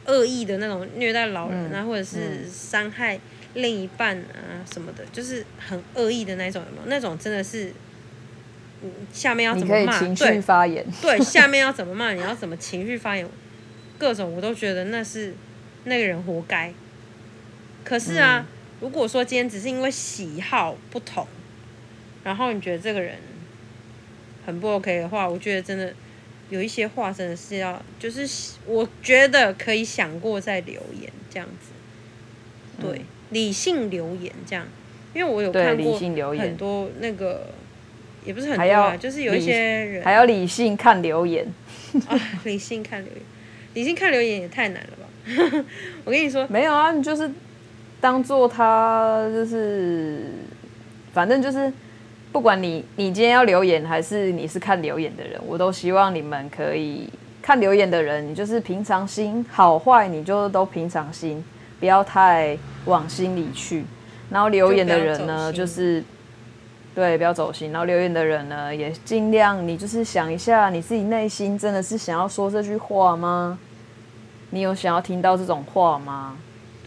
[0.07, 3.19] 恶意的那种虐待老人啊，或者是伤害
[3.55, 6.87] 另一半啊什么的，就是很恶意的那种，有没有？
[6.89, 7.73] 那种真的是，
[9.13, 9.99] 下面要怎么骂？
[9.99, 12.13] 情绪发言，对，对，下面要怎么骂？
[12.13, 13.27] 你要怎么情绪发言？
[13.97, 15.35] 各种我都觉得那是
[15.85, 16.75] 那个人活该。
[17.85, 18.47] 可是啊，嗯、
[18.81, 21.27] 如果说今天只是因为喜好不同，
[22.25, 23.17] 然后你觉得这个人
[24.47, 25.93] 很不 OK 的话，我觉得真的
[26.51, 34.67] 有一些话真的是要，就是我觉得可以想过再留言这样子，对，嗯、理性留言这样，
[35.15, 37.49] 因为我有看过很多那个，
[38.25, 40.03] 也不是很多啊，就是有一些人。
[40.03, 41.47] 还要理性看留言，
[42.09, 43.23] 啊，理性看留言，
[43.75, 45.65] 理性看留言也太难了吧？
[46.05, 47.31] 我跟你说，没有啊，你就是
[48.05, 50.27] 当做他就是，
[51.15, 51.73] 反正就是。
[52.31, 57.09] 不管你你今天要留言还是你是看留言的人，我都希望你们可以
[57.41, 61.45] 看留言的人，你就是平常心，好坏你就都平常心，
[61.79, 63.85] 不要太往心里去。
[64.29, 66.03] 然后留言的人呢，就，就是
[66.93, 67.71] 对，不要走心。
[67.71, 73.57] 然后留言的人呢，也尽量你就是想一下，你自己内心真的是想要说这句话吗？
[74.51, 76.37] 你有想要听到这种话吗？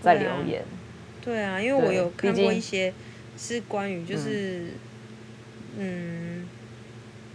[0.02, 0.62] 在留言。
[1.28, 2.94] 对啊，因为我有看过一些
[3.38, 4.72] 是关于就是。
[5.80, 6.48] 嗯，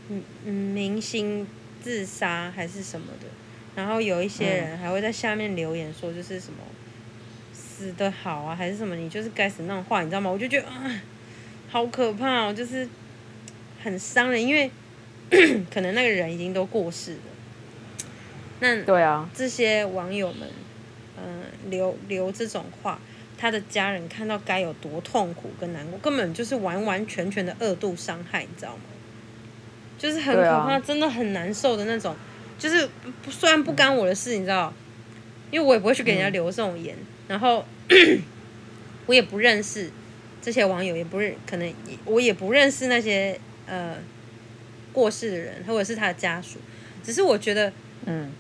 [0.09, 1.47] 嗯，明星
[1.81, 3.27] 自杀还是什么的，
[3.77, 6.59] 然后有一些人还会在下面留言说，就是什么
[7.53, 10.29] 死的好啊，还是什么你就是该死那种话，你知道吗？
[10.29, 11.03] 我就觉得啊，
[11.69, 12.89] 好可怕哦，就是
[13.81, 14.69] 很伤人，因为
[15.73, 17.21] 可能那个人已经都过世了。
[18.59, 20.49] 那对啊，这些网友们，
[21.17, 23.01] 嗯，留留这种话。
[23.43, 28.83] 他的家人看到该有多痛苦跟难过，根本就是完完全全的二度伤害，你知道吗？
[29.99, 32.15] 就是很可怕，真的很难受的那种。
[32.57, 32.89] 就是
[33.29, 34.73] 虽然不干我的事，你知道，
[35.51, 37.65] 因为我也不会去给人家留这种言，然后
[39.07, 39.91] 我也不认识
[40.41, 41.75] 这些网友，也不认，可能
[42.05, 43.37] 我也不认识那些
[43.67, 43.97] 呃
[44.93, 46.61] 过世的人或者是他的家属，
[47.03, 47.73] 只是我觉得，
[48.07, 48.31] 嗯，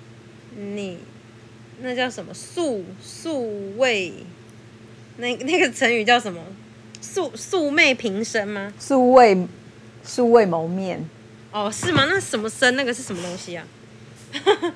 [0.57, 0.99] 你
[1.81, 4.13] 那叫什么素素未。
[5.17, 6.41] 那那个成语叫什么？
[7.01, 8.73] 素素昧平生吗？
[8.79, 9.47] 素未
[10.03, 11.05] 素未谋面。
[11.51, 12.07] 哦，是吗？
[12.09, 12.75] 那什么生？
[12.77, 13.65] 那个是什么东西啊？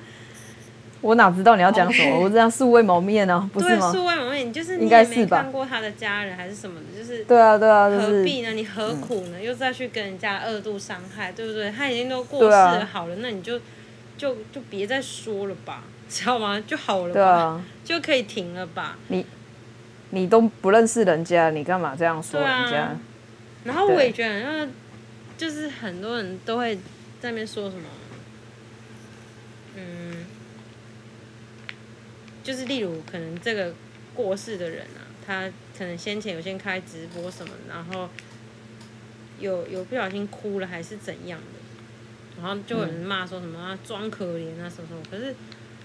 [1.01, 2.19] 我哪知道你要讲什么.
[2.21, 3.49] 我这样素未谋面呢、啊？
[3.53, 3.91] 不是吗？
[3.91, 8.51] 素未谋面，你就是你也没看过他的家人还是什么的，就是对啊对啊，何必呢？
[8.51, 9.37] 你何苦呢？
[9.39, 11.71] 嗯、又再去跟人家二度伤害，对不对？
[11.71, 13.59] 他已经都过世了，好了，那你就
[14.17, 16.61] 就就别再说了吧， 知道吗？
[16.67, 18.97] 就好了吧，对啊，就可以停了吧？
[19.07, 19.25] 你。
[20.11, 22.77] 你都不认识人家，你干嘛这样说人家？
[22.77, 22.99] 啊、
[23.65, 24.69] 然后我也觉得，因为
[25.37, 26.75] 就是很多人都会
[27.19, 27.83] 在那边说什么，
[29.75, 30.25] 嗯，
[32.43, 33.73] 就是例如可能这个
[34.13, 38.09] 过世的人啊，他可能先前有先开直播什么，然后
[39.39, 45.35] 有有不小心哭了还是怎样的，然后就有人骂说什么啊装可怜啊什么什么，可是。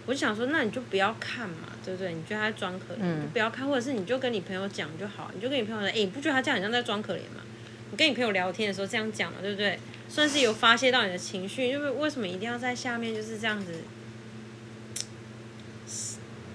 [0.06, 2.12] 我就想说，那你就不要看嘛，对不对？
[2.12, 7.42] 你觉得他在装可怜，嗯、你就不要看，或者是你就跟你朋友讲就好，你就跟你朋友说，哎、欸，你不觉得他这样很像在装可怜吗？
[7.90, 9.78] 你跟你朋友聊天的时候这样讲嘛，对不对？
[10.08, 13.72] 算是有发泄到你的情绪，因为为什么一定要在下面就是这样子，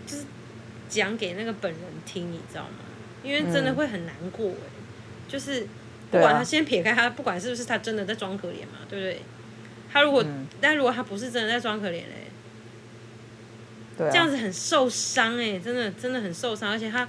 [0.05, 0.25] 就是
[0.89, 2.79] 讲给那个本人听，你知道吗？
[3.23, 4.83] 因为真的会很难过哎，嗯、
[5.27, 5.65] 就是
[6.11, 9.21] 不管他先撇开他，不管是不是他真的在装可怜嘛，对不对？
[9.91, 12.26] 他如果，嗯、但如果他不是真的在装可怜嘞？
[13.97, 17.07] 这样子很受伤哎、欸，真的真的很受伤，而且他，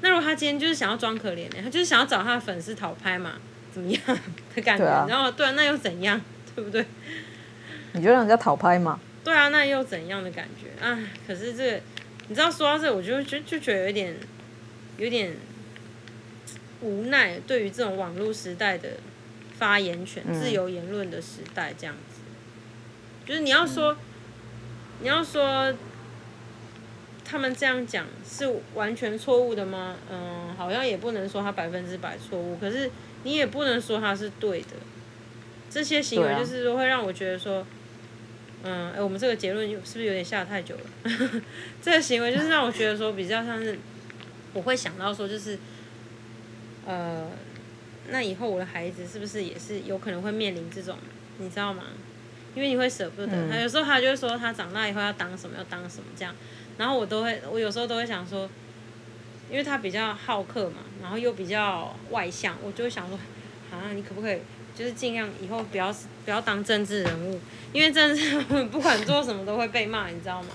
[0.00, 3.34] 那如果他今天就是想要装可怜呢、欸，他就是想要找他的粉丝讨拍嘛，
[3.70, 4.00] 怎么样
[4.56, 4.86] 的感觉？
[4.86, 6.18] 啊、然后对啊，那又怎样，
[6.56, 6.84] 对不对？
[7.92, 8.98] 你就让人家讨拍嘛？
[9.22, 10.98] 对啊，那又怎样的感觉啊？
[11.26, 11.80] 可是这个，
[12.28, 14.16] 你知道说到这，我就就就觉得有点
[14.96, 15.34] 有点
[16.80, 18.90] 无奈，对于这种网络时代的
[19.58, 22.20] 发言权、嗯、自由言论的时代，这样子，
[23.26, 23.98] 就是你要说，嗯、
[25.00, 25.74] 你要说。
[27.30, 29.94] 他们这样讲是完全错误的吗？
[30.10, 32.90] 嗯，好像也不能说他百分之百错误，可是
[33.22, 34.74] 你也不能说他是对的。
[35.70, 37.64] 这些行为就是说会让我觉得说，
[38.64, 41.42] 嗯，哎、欸，我们这个结论是不是有点下得太久了？
[41.80, 43.78] 这个行为就是让我觉得说比较像是，
[44.52, 45.56] 我会想到说就是，
[46.84, 47.30] 呃，
[48.08, 50.98] 那以后我的孩子是不是也是有可能会面临这种，
[51.38, 51.84] 你知道吗？
[52.56, 56.34] 因为你会舍不得他，嗯、有时候他就会说他长大以后要当什么要当什么这样。
[56.80, 58.48] 然后我都会，我有时候都会想说，
[59.50, 63.18] 因为他比较好客嘛，然后又比较外向，我就会想说，
[63.70, 64.38] 啊，你可不可以
[64.74, 67.38] 就是尽量以后不要不要当政治人物，
[67.74, 70.48] 因为政治人物不管做什么都会被骂，你知道吗？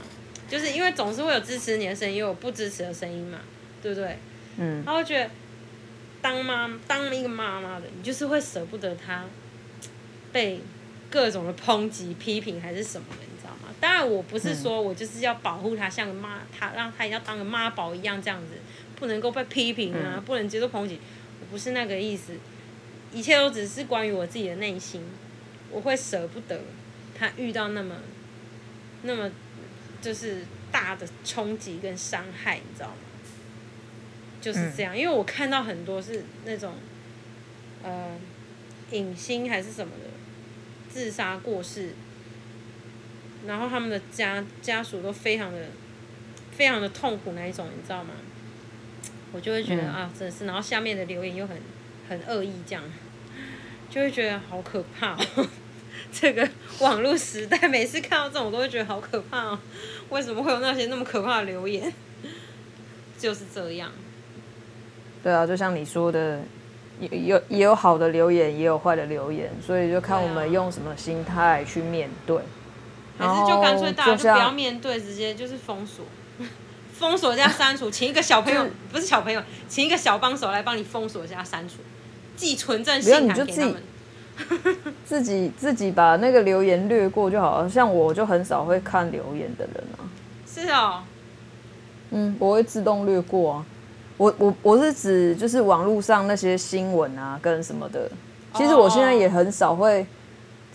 [0.50, 3.38] 就是因为总是会有支持你的声音，又有不支持的声音嘛，
[3.84, 4.18] 对不对？
[4.58, 4.84] 嗯。
[4.84, 5.30] 他会觉得
[6.24, 9.26] 当妈当一个妈妈的，你就是会舍不得他
[10.32, 10.60] 被
[11.12, 13.25] 各种的抨击、批评还是什么的。
[13.86, 18.56] 当然，我不是说我就是要保护他，像个妈，他让他要当个妈宝一样这样子，
[18.96, 21.00] 不能够被批评啊，不能接受抨击，
[21.40, 22.34] 我不是那个意思。
[23.14, 25.04] 一切都只是关于我自己的内心，
[25.70, 26.60] 我会舍不得
[27.16, 27.98] 他遇到那么
[29.04, 29.30] 那么
[30.02, 32.96] 就是大的冲击跟伤害，你知道吗？
[34.42, 36.74] 就是这样，嗯、因为我看到很多是那种
[37.84, 38.18] 呃
[38.90, 40.10] 影星还是什么的
[40.92, 41.94] 自杀过世，
[43.48, 45.60] 然后他们的家家属都非常的
[46.52, 48.12] 非常的痛苦那一种，你知道吗？
[49.34, 51.58] 我就会觉得、嗯、啊，真的是，然后下面的留言又很
[52.08, 52.82] 很恶意，这样
[53.90, 55.48] 就会觉得好可怕哦。
[56.12, 56.48] 这个
[56.80, 59.60] 网络时代，每次看到这种，我都会觉得好可怕哦。
[60.10, 61.92] 为什么会有那些那么可怕的留言？
[63.20, 63.92] 就是这样。
[65.22, 66.40] 对啊，就像你说的，
[67.00, 72.38] 有有也有好的留言，也有坏的留言，所以就看我们用什么心态去面对。
[73.18, 76.06] 还是就干脆大家就不要面对，直接就是封锁。
[76.98, 81.76] 封锁加删除，请一个小朋友不是小朋友，请一个小帮手来帮你封锁加删除，
[82.38, 83.76] 寄存证信函给他们。
[85.06, 87.70] 自己自己把那个留言略过就好了。
[87.70, 90.08] 像我就很少会看留言的人啊。
[90.46, 91.04] 是哦。
[92.12, 93.66] 嗯，我会自动略过啊。
[94.18, 98.10] 我我我是指就是网络上那些新闻啊跟什么的。
[98.54, 100.06] 其实我现在也很少会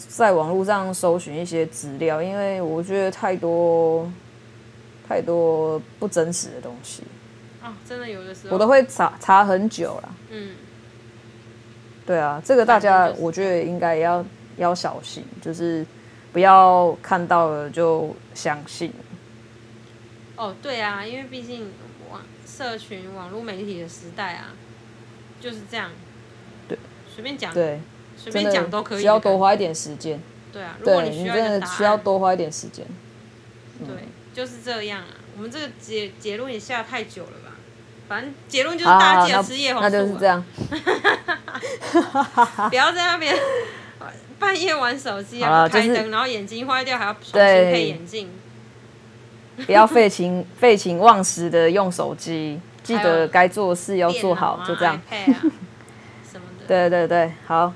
[0.09, 4.11] 在网络上搜寻一些资料，因为我觉得太多。
[5.11, 7.03] 太多不真实的东西
[7.61, 7.76] 啊！
[7.84, 10.14] 真的有的时候我都会查查很久了。
[10.30, 10.55] 嗯，
[12.07, 14.24] 对啊，这个大家我觉得应该要
[14.57, 15.84] 要小心，就是
[16.32, 18.92] 不要看到了就相信。
[20.36, 21.72] 哦，对啊，因为毕竟
[22.09, 24.55] 网社群网络媒体的时代啊，
[25.40, 25.90] 就是这样。
[26.68, 26.78] 对，
[27.12, 27.80] 随便讲，对，
[28.22, 29.00] 随便讲都可以。
[29.00, 30.20] 需要多花一点时间。
[30.52, 32.84] 对啊，如果你需要，你真的需要多花一点时间。
[33.80, 34.08] 对。
[34.32, 37.56] 就是这样啊，我们这个结结论也下太久了吧？
[38.08, 40.44] 反正结论就是大家记得吃叶黄素，啊啊，那，那就是这样。
[42.70, 43.36] 不要在那边
[44.38, 48.30] 半夜玩手机啊，开灯，就是，然后眼睛坏掉还要重新配眼镜。
[49.66, 55.00] 不要废寝废寝忘食的用手机，记得该做的事要做好，啊，就这样。
[56.30, 56.66] 什么的？
[56.68, 57.72] 对对对，好。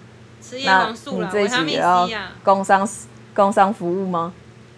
[0.47, 2.33] 吃叶黄素了，维他命 C 啊。
[2.43, 2.89] 工商
[3.35, 4.33] 工商服务吗？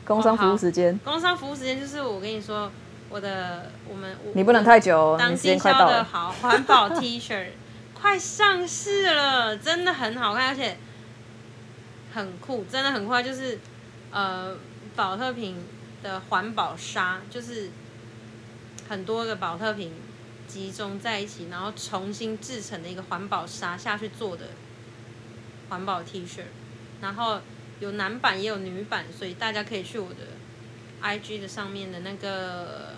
[0.04, 2.70] 工商服务时间，工商服务时间就是我跟你说，
[3.08, 7.46] 我的我们你不能太久，当经销的好环保 T 恤
[7.92, 10.76] 快上市了，真的很好看，而且
[12.14, 13.58] 很酷，真的很快，就是
[14.12, 14.54] 呃，
[14.94, 15.64] 宝特瓶
[16.02, 17.70] 的环保纱，就是
[18.88, 19.92] 很多个宝特瓶
[20.46, 24.44] 集中在一起，然后重新制成的一个环保纱下去做的
[25.68, 26.40] 环保 T 恤，
[27.00, 27.40] 然后。
[27.78, 30.16] 有男版也有女版，所以大家可以去我的
[31.02, 32.94] IG 的上面的那个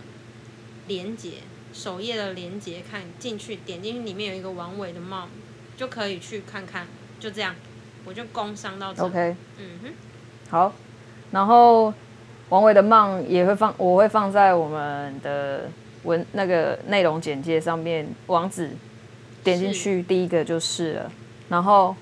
[0.86, 1.38] 连接
[1.72, 5.26] 首页的连接看进去，点进去里面有一个王伟的帽，
[5.76, 6.86] 就可以去看看。
[7.18, 7.56] 就这样，
[8.04, 9.02] 我就工商到这。
[9.02, 9.92] OK，嗯哼，
[10.48, 10.72] 好。
[11.32, 11.92] 然后
[12.50, 15.68] 王伟的帽也会放，我会放在我们的
[16.04, 18.70] 文那个内容简介上面，网址
[19.42, 21.12] 点进去第一个就是了，
[21.48, 21.96] 然后。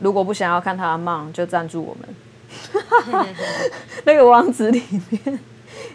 [0.00, 2.08] 如果不想要看他的梦，就赞助我们。
[4.04, 5.38] 那个网址里面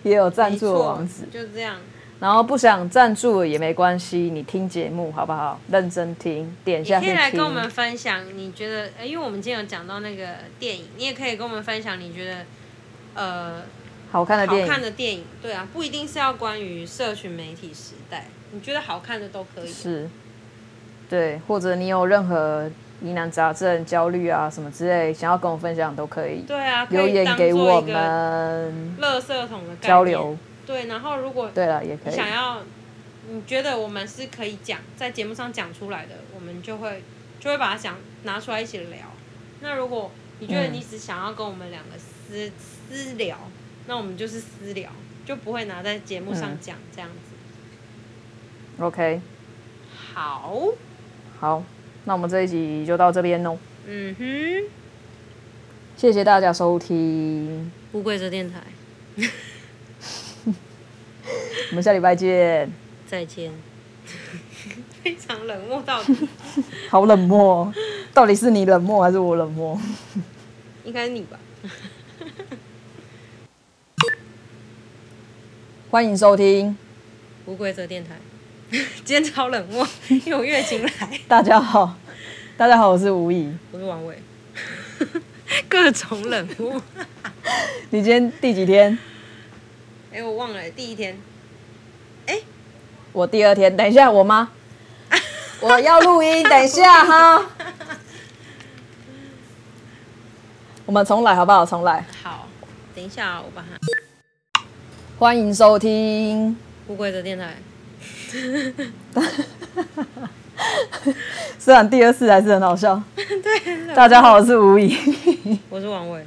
[0.03, 1.77] 也有赞助的网址，就这样。
[2.19, 5.59] 然后不想赞助也没关系，你听节目好不好？
[5.69, 7.13] 认真听，点下去听。
[7.13, 8.89] 你可以来跟我们分享，你觉得？
[8.99, 10.27] 呃，因为我们今天有讲到那个
[10.59, 12.45] 电影，你也可以跟我们分享，你觉得
[13.15, 13.63] 呃
[14.11, 14.67] 好看的电影？
[14.67, 19.67] 好看的电影，对啊，不一定是要关于社群媒体时代，你觉得好看的都可以。
[19.67, 20.07] 是，
[21.09, 22.69] 对，或者你有任何。
[23.03, 26.41] 疑难杂症、焦虑啊，什么之类，想要跟我分享都可以。
[26.43, 28.95] 对啊，留言给我们。
[29.01, 30.37] 垃圾桶的交流。
[30.65, 32.15] 对，然后如果对了，也可以。
[32.15, 32.61] 想要，
[33.29, 37.03] 你觉得我们是可以讲在节目上讲出来的，我们就会
[37.41, 38.99] 就会把它讲拿出来一起聊。
[39.59, 42.51] 那如果你觉得你只想要跟我们两个私、嗯、
[42.89, 43.37] 私聊，
[43.87, 44.89] 那我们就是私聊，
[45.25, 48.81] 就不会拿在节目上讲、嗯、这样子。
[48.81, 49.19] OK。
[50.13, 50.61] 好。
[51.39, 51.63] 好。
[52.05, 53.57] 那我们这一集就到这边喽。
[53.87, 54.63] 嗯哼，
[55.95, 58.61] 谢谢大家收听乌龟车电台。
[61.69, 62.71] 我们下礼拜见。
[63.07, 63.51] 再见。
[65.01, 66.15] 非常冷漠到底。
[66.89, 67.73] 好冷漠，
[68.13, 69.79] 到底是你冷漠还是我冷漠？
[70.83, 71.39] 应该是你吧。
[75.89, 76.75] 欢迎收听
[77.45, 78.15] 无规则电台。
[79.05, 80.91] 今天超冷漠，因为我月经来。
[81.30, 81.95] 大家好，
[82.57, 84.17] 大家好，我是吴怡，我是王伟，
[85.69, 86.82] 各种冷漠。
[87.91, 88.97] 你今天第几天？
[90.11, 91.15] 哎、欸，我忘了，第一天。
[92.26, 92.43] 哎、欸，
[93.11, 93.78] 我第二天。
[93.78, 94.49] 等一下，我妈？
[95.59, 97.45] 我要录音，等一下哈。
[100.88, 101.63] 我们重来好不好？
[101.63, 102.03] 重来。
[102.24, 102.47] 好。
[102.95, 104.63] 等一下，我把它。
[105.19, 106.57] 欢迎收听
[106.88, 107.55] 乌龟的电台。
[111.59, 113.01] 虽然第二次还是很好笑。
[113.15, 113.93] 对。
[113.93, 114.97] 大家好，我是吴怡。
[115.69, 116.25] 我是王伟。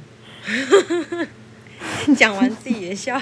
[2.15, 3.21] 讲完自己也笑。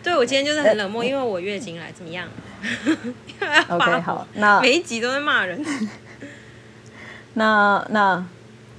[0.00, 2.28] 对，我今天就是很冷漠，因为我月经来，怎么样
[3.68, 5.64] ？OK，好，那每一集都在骂人。
[7.34, 8.24] 那那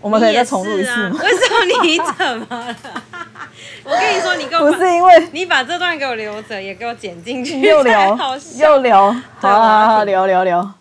[0.02, 1.20] 我们可以再重录一次吗？
[1.22, 2.76] 为什么你怎么了？
[3.84, 8.18] 我跟你说，你给我不是因为你把这段给我留着，也给我剪进去，又聊，
[8.58, 10.74] 又聊，好好好，聊聊聊。